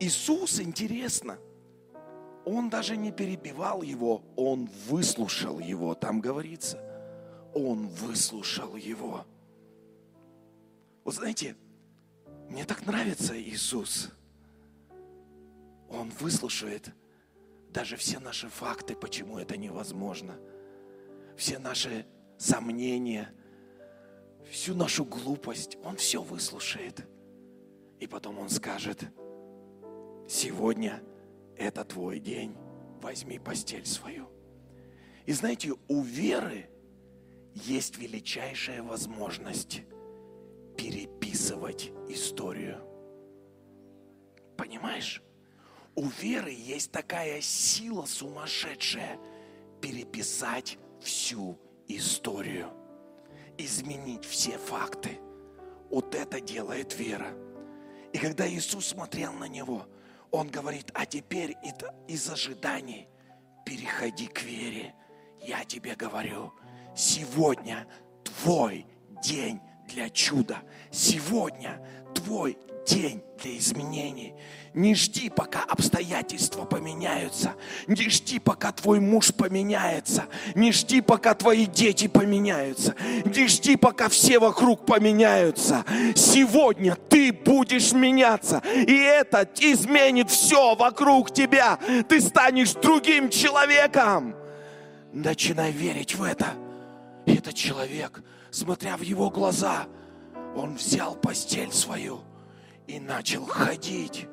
Иисус, 0.00 0.60
интересно, 0.60 1.38
он 2.44 2.68
даже 2.68 2.96
не 2.96 3.10
перебивал 3.10 3.82
его, 3.82 4.22
он 4.36 4.68
выслушал 4.88 5.58
его. 5.58 5.94
Там 5.94 6.20
говорится, 6.20 6.78
он 7.54 7.86
выслушал 7.88 8.76
его. 8.76 9.24
Вот 11.04 11.14
знаете, 11.14 11.56
мне 12.48 12.64
так 12.64 12.86
нравится 12.86 13.40
Иисус. 13.40 14.10
Он 15.88 16.10
выслушает 16.10 16.92
даже 17.70 17.96
все 17.96 18.18
наши 18.18 18.48
факты, 18.48 18.94
почему 18.94 19.38
это 19.38 19.56
невозможно. 19.56 20.38
Все 21.36 21.58
наши 21.58 22.06
сомнения– 22.38 23.32
всю 24.50 24.74
нашу 24.74 25.04
глупость, 25.04 25.76
Он 25.82 25.96
все 25.96 26.22
выслушает. 26.22 27.06
И 28.00 28.06
потом 28.06 28.38
Он 28.38 28.48
скажет, 28.48 29.04
сегодня 30.28 31.02
это 31.56 31.84
твой 31.84 32.18
день, 32.18 32.56
возьми 33.00 33.38
постель 33.38 33.86
свою. 33.86 34.28
И 35.26 35.32
знаете, 35.32 35.72
у 35.88 36.02
веры 36.02 36.68
есть 37.54 37.98
величайшая 37.98 38.82
возможность 38.82 39.82
переписывать 41.34 41.90
историю. 42.08 42.80
Понимаешь? 44.56 45.20
У 45.96 46.06
веры 46.06 46.50
есть 46.50 46.92
такая 46.92 47.40
сила 47.40 48.04
сумасшедшая 48.06 49.18
переписать 49.80 50.78
всю 51.00 51.58
историю, 51.88 52.70
изменить 53.58 54.24
все 54.24 54.58
факты. 54.58 55.18
Вот 55.90 56.14
это 56.14 56.40
делает 56.40 56.96
вера. 56.98 57.34
И 58.12 58.18
когда 58.18 58.48
Иисус 58.48 58.86
смотрел 58.86 59.32
на 59.32 59.48
него, 59.48 59.86
Он 60.30 60.48
говорит, 60.48 60.90
а 60.94 61.04
теперь 61.04 61.56
из 62.08 62.28
ожиданий 62.30 63.08
переходи 63.66 64.26
к 64.26 64.42
вере. 64.42 64.94
Я 65.40 65.64
тебе 65.64 65.94
говорю, 65.94 66.52
сегодня 66.96 67.86
твой 68.24 68.86
день 69.22 69.60
для 69.88 70.10
чуда. 70.10 70.58
Сегодня 70.90 71.80
твой 72.14 72.58
день 72.86 73.22
для 73.42 73.56
изменений. 73.58 74.34
Не 74.74 74.94
жди, 74.94 75.30
пока 75.30 75.62
обстоятельства 75.62 76.64
поменяются. 76.64 77.54
Не 77.86 78.08
жди, 78.10 78.40
пока 78.40 78.72
твой 78.72 78.98
муж 78.98 79.32
поменяется. 79.32 80.24
Не 80.56 80.72
жди, 80.72 81.00
пока 81.00 81.34
твои 81.34 81.66
дети 81.66 82.08
поменяются. 82.08 82.94
Не 83.24 83.46
жди, 83.46 83.76
пока 83.76 84.08
все 84.08 84.40
вокруг 84.40 84.84
поменяются. 84.84 85.84
Сегодня 86.16 86.96
ты 86.96 87.32
будешь 87.32 87.92
меняться. 87.92 88.62
И 88.74 88.96
это 88.96 89.48
изменит 89.60 90.30
все 90.30 90.74
вокруг 90.74 91.32
тебя. 91.32 91.78
Ты 92.08 92.20
станешь 92.20 92.72
другим 92.72 93.30
человеком. 93.30 94.34
Начинай 95.12 95.70
верить 95.70 96.16
в 96.16 96.22
это. 96.24 96.54
И 97.26 97.36
этот 97.36 97.54
человек, 97.54 98.22
смотря 98.54 98.96
в 98.96 99.02
его 99.02 99.30
глаза, 99.30 99.86
он 100.56 100.76
взял 100.76 101.14
постель 101.14 101.72
свою– 101.72 102.20
и 102.86 103.00
начал 103.00 103.46
ходить. 103.46 104.26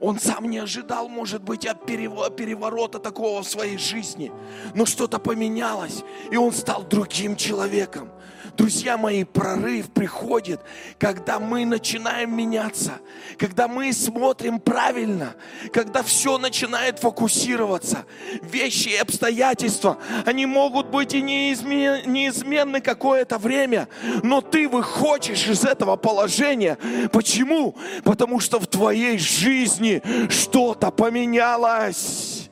Он 0.00 0.18
сам 0.18 0.50
не 0.50 0.58
ожидал, 0.58 1.08
может 1.08 1.42
быть, 1.44 1.64
от 1.64 1.86
переворота 1.86 2.98
такого 2.98 3.42
в 3.42 3.48
своей 3.48 3.78
жизни. 3.78 4.32
Но 4.74 4.84
что-то 4.84 5.20
поменялось, 5.20 6.02
и 6.30 6.36
он 6.36 6.52
стал 6.52 6.82
другим 6.82 7.36
человеком. 7.36 8.10
Друзья 8.56 8.98
мои, 8.98 9.24
прорыв 9.24 9.90
приходит, 9.90 10.60
когда 10.98 11.40
мы 11.40 11.64
начинаем 11.64 12.36
меняться, 12.36 12.92
когда 13.38 13.66
мы 13.66 13.92
смотрим 13.92 14.60
правильно, 14.60 15.34
когда 15.72 16.02
все 16.02 16.36
начинает 16.36 16.98
фокусироваться. 16.98 18.04
Вещи 18.42 18.90
и 18.90 18.96
обстоятельства, 18.96 19.96
они 20.26 20.44
могут 20.44 20.88
быть 20.88 21.14
и 21.14 21.22
неизменны 21.22 22.80
какое-то 22.80 23.38
время, 23.38 23.88
но 24.22 24.42
ты 24.42 24.68
выходишь 24.68 25.48
из 25.48 25.64
этого 25.64 25.96
положения. 25.96 26.76
Почему? 27.10 27.74
Потому 28.04 28.38
что 28.38 28.60
в 28.60 28.66
твоей 28.66 29.18
жизни 29.18 30.02
что-то 30.28 30.90
поменялось. 30.90 32.50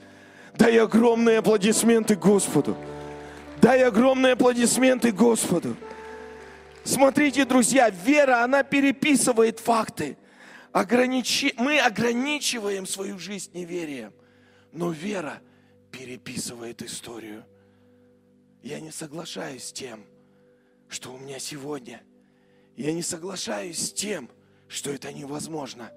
Дай 0.57 0.79
огромные 0.79 1.39
аплодисменты 1.39 2.17
Господу. 2.17 2.77
Дай 3.61 3.83
огромные 3.83 4.33
аплодисменты 4.33 5.13
Господу. 5.13 5.77
Смотрите, 6.83 7.45
друзья, 7.45 7.91
вера, 7.91 8.43
она 8.43 8.63
переписывает 8.63 9.61
факты. 9.61 10.17
Ограничи... 10.73 11.53
Мы 11.59 11.79
ограничиваем 11.79 12.87
свою 12.87 13.19
жизнь 13.19 13.51
неверием, 13.53 14.15
но 14.73 14.91
вера 14.91 15.43
переписывает 15.91 16.81
историю. 16.83 17.45
Я 18.63 18.81
не 18.81 18.91
соглашаюсь 18.91 19.65
с 19.65 19.73
тем, 19.73 20.07
что 20.89 21.13
у 21.13 21.19
меня 21.19 21.39
сегодня. 21.39 22.03
Я 22.77 22.93
не 22.93 23.03
соглашаюсь 23.03 23.89
с 23.89 23.93
тем, 23.93 24.31
что 24.69 24.91
это 24.91 25.13
невозможно. 25.13 25.93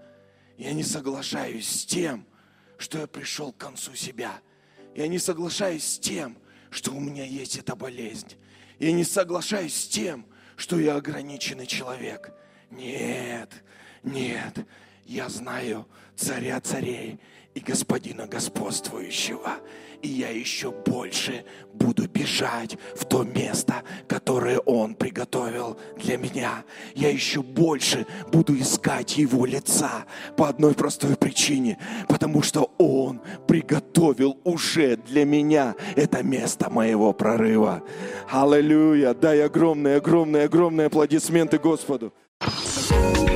Я 0.58 0.74
не 0.74 0.84
соглашаюсь 0.84 1.70
с 1.70 1.86
тем, 1.86 2.26
что 2.78 3.00
я 3.00 3.08
пришел 3.08 3.54
к 3.54 3.58
концу 3.58 3.96
себя. 3.96 4.42
Я 4.96 5.08
не 5.08 5.18
соглашаюсь 5.18 5.86
с 5.86 6.00
тем, 6.00 6.38
что 6.74 6.92
у 6.92 7.00
меня 7.00 7.24
есть 7.24 7.58
эта 7.58 7.76
болезнь. 7.76 8.34
Я 8.80 8.92
не 8.92 9.04
соглашаюсь 9.04 9.76
с 9.76 9.88
тем, 9.88 10.26
что 10.56 10.80
я 10.80 10.96
ограниченный 10.96 11.68
человек. 11.68 12.34
Нет, 12.72 13.64
нет, 14.02 14.58
я 15.06 15.30
знаю 15.30 15.88
царя 16.16 16.60
царей 16.60 17.20
и 17.56 17.60
господина 17.60 18.28
господствующего. 18.28 19.58
И 20.02 20.10
я 20.10 20.30
еще 20.30 20.72
больше 20.72 21.46
буду 21.74 22.10
бежать 22.10 22.78
в 22.94 23.06
то 23.06 23.24
место, 23.24 23.84
которое 24.08 24.60
Он 24.60 24.96
приготовил 24.96 25.78
для 25.98 26.18
меня. 26.18 26.66
Я 26.94 27.10
еще 27.10 27.42
больше 27.42 28.06
буду 28.30 28.60
искать 28.60 29.18
Его 29.18 29.46
лица 29.46 30.06
по 30.36 30.50
одной 30.50 30.74
простой 30.74 31.16
причине, 31.16 31.80
потому 32.10 32.42
что 32.42 32.74
Он 32.78 33.22
приготовил 33.48 34.38
уже 34.44 34.98
для 34.98 35.24
меня 35.24 35.76
это 35.96 36.22
место 36.22 36.70
моего 36.70 37.14
прорыва. 37.14 37.82
Аллилуйя! 38.30 39.14
Дай 39.14 39.42
огромные, 39.46 39.98
огромные, 39.98 40.46
огромные 40.46 40.88
аплодисменты 40.88 41.60
Господу. 41.60 42.14
thank 42.42 43.30
you 43.30 43.33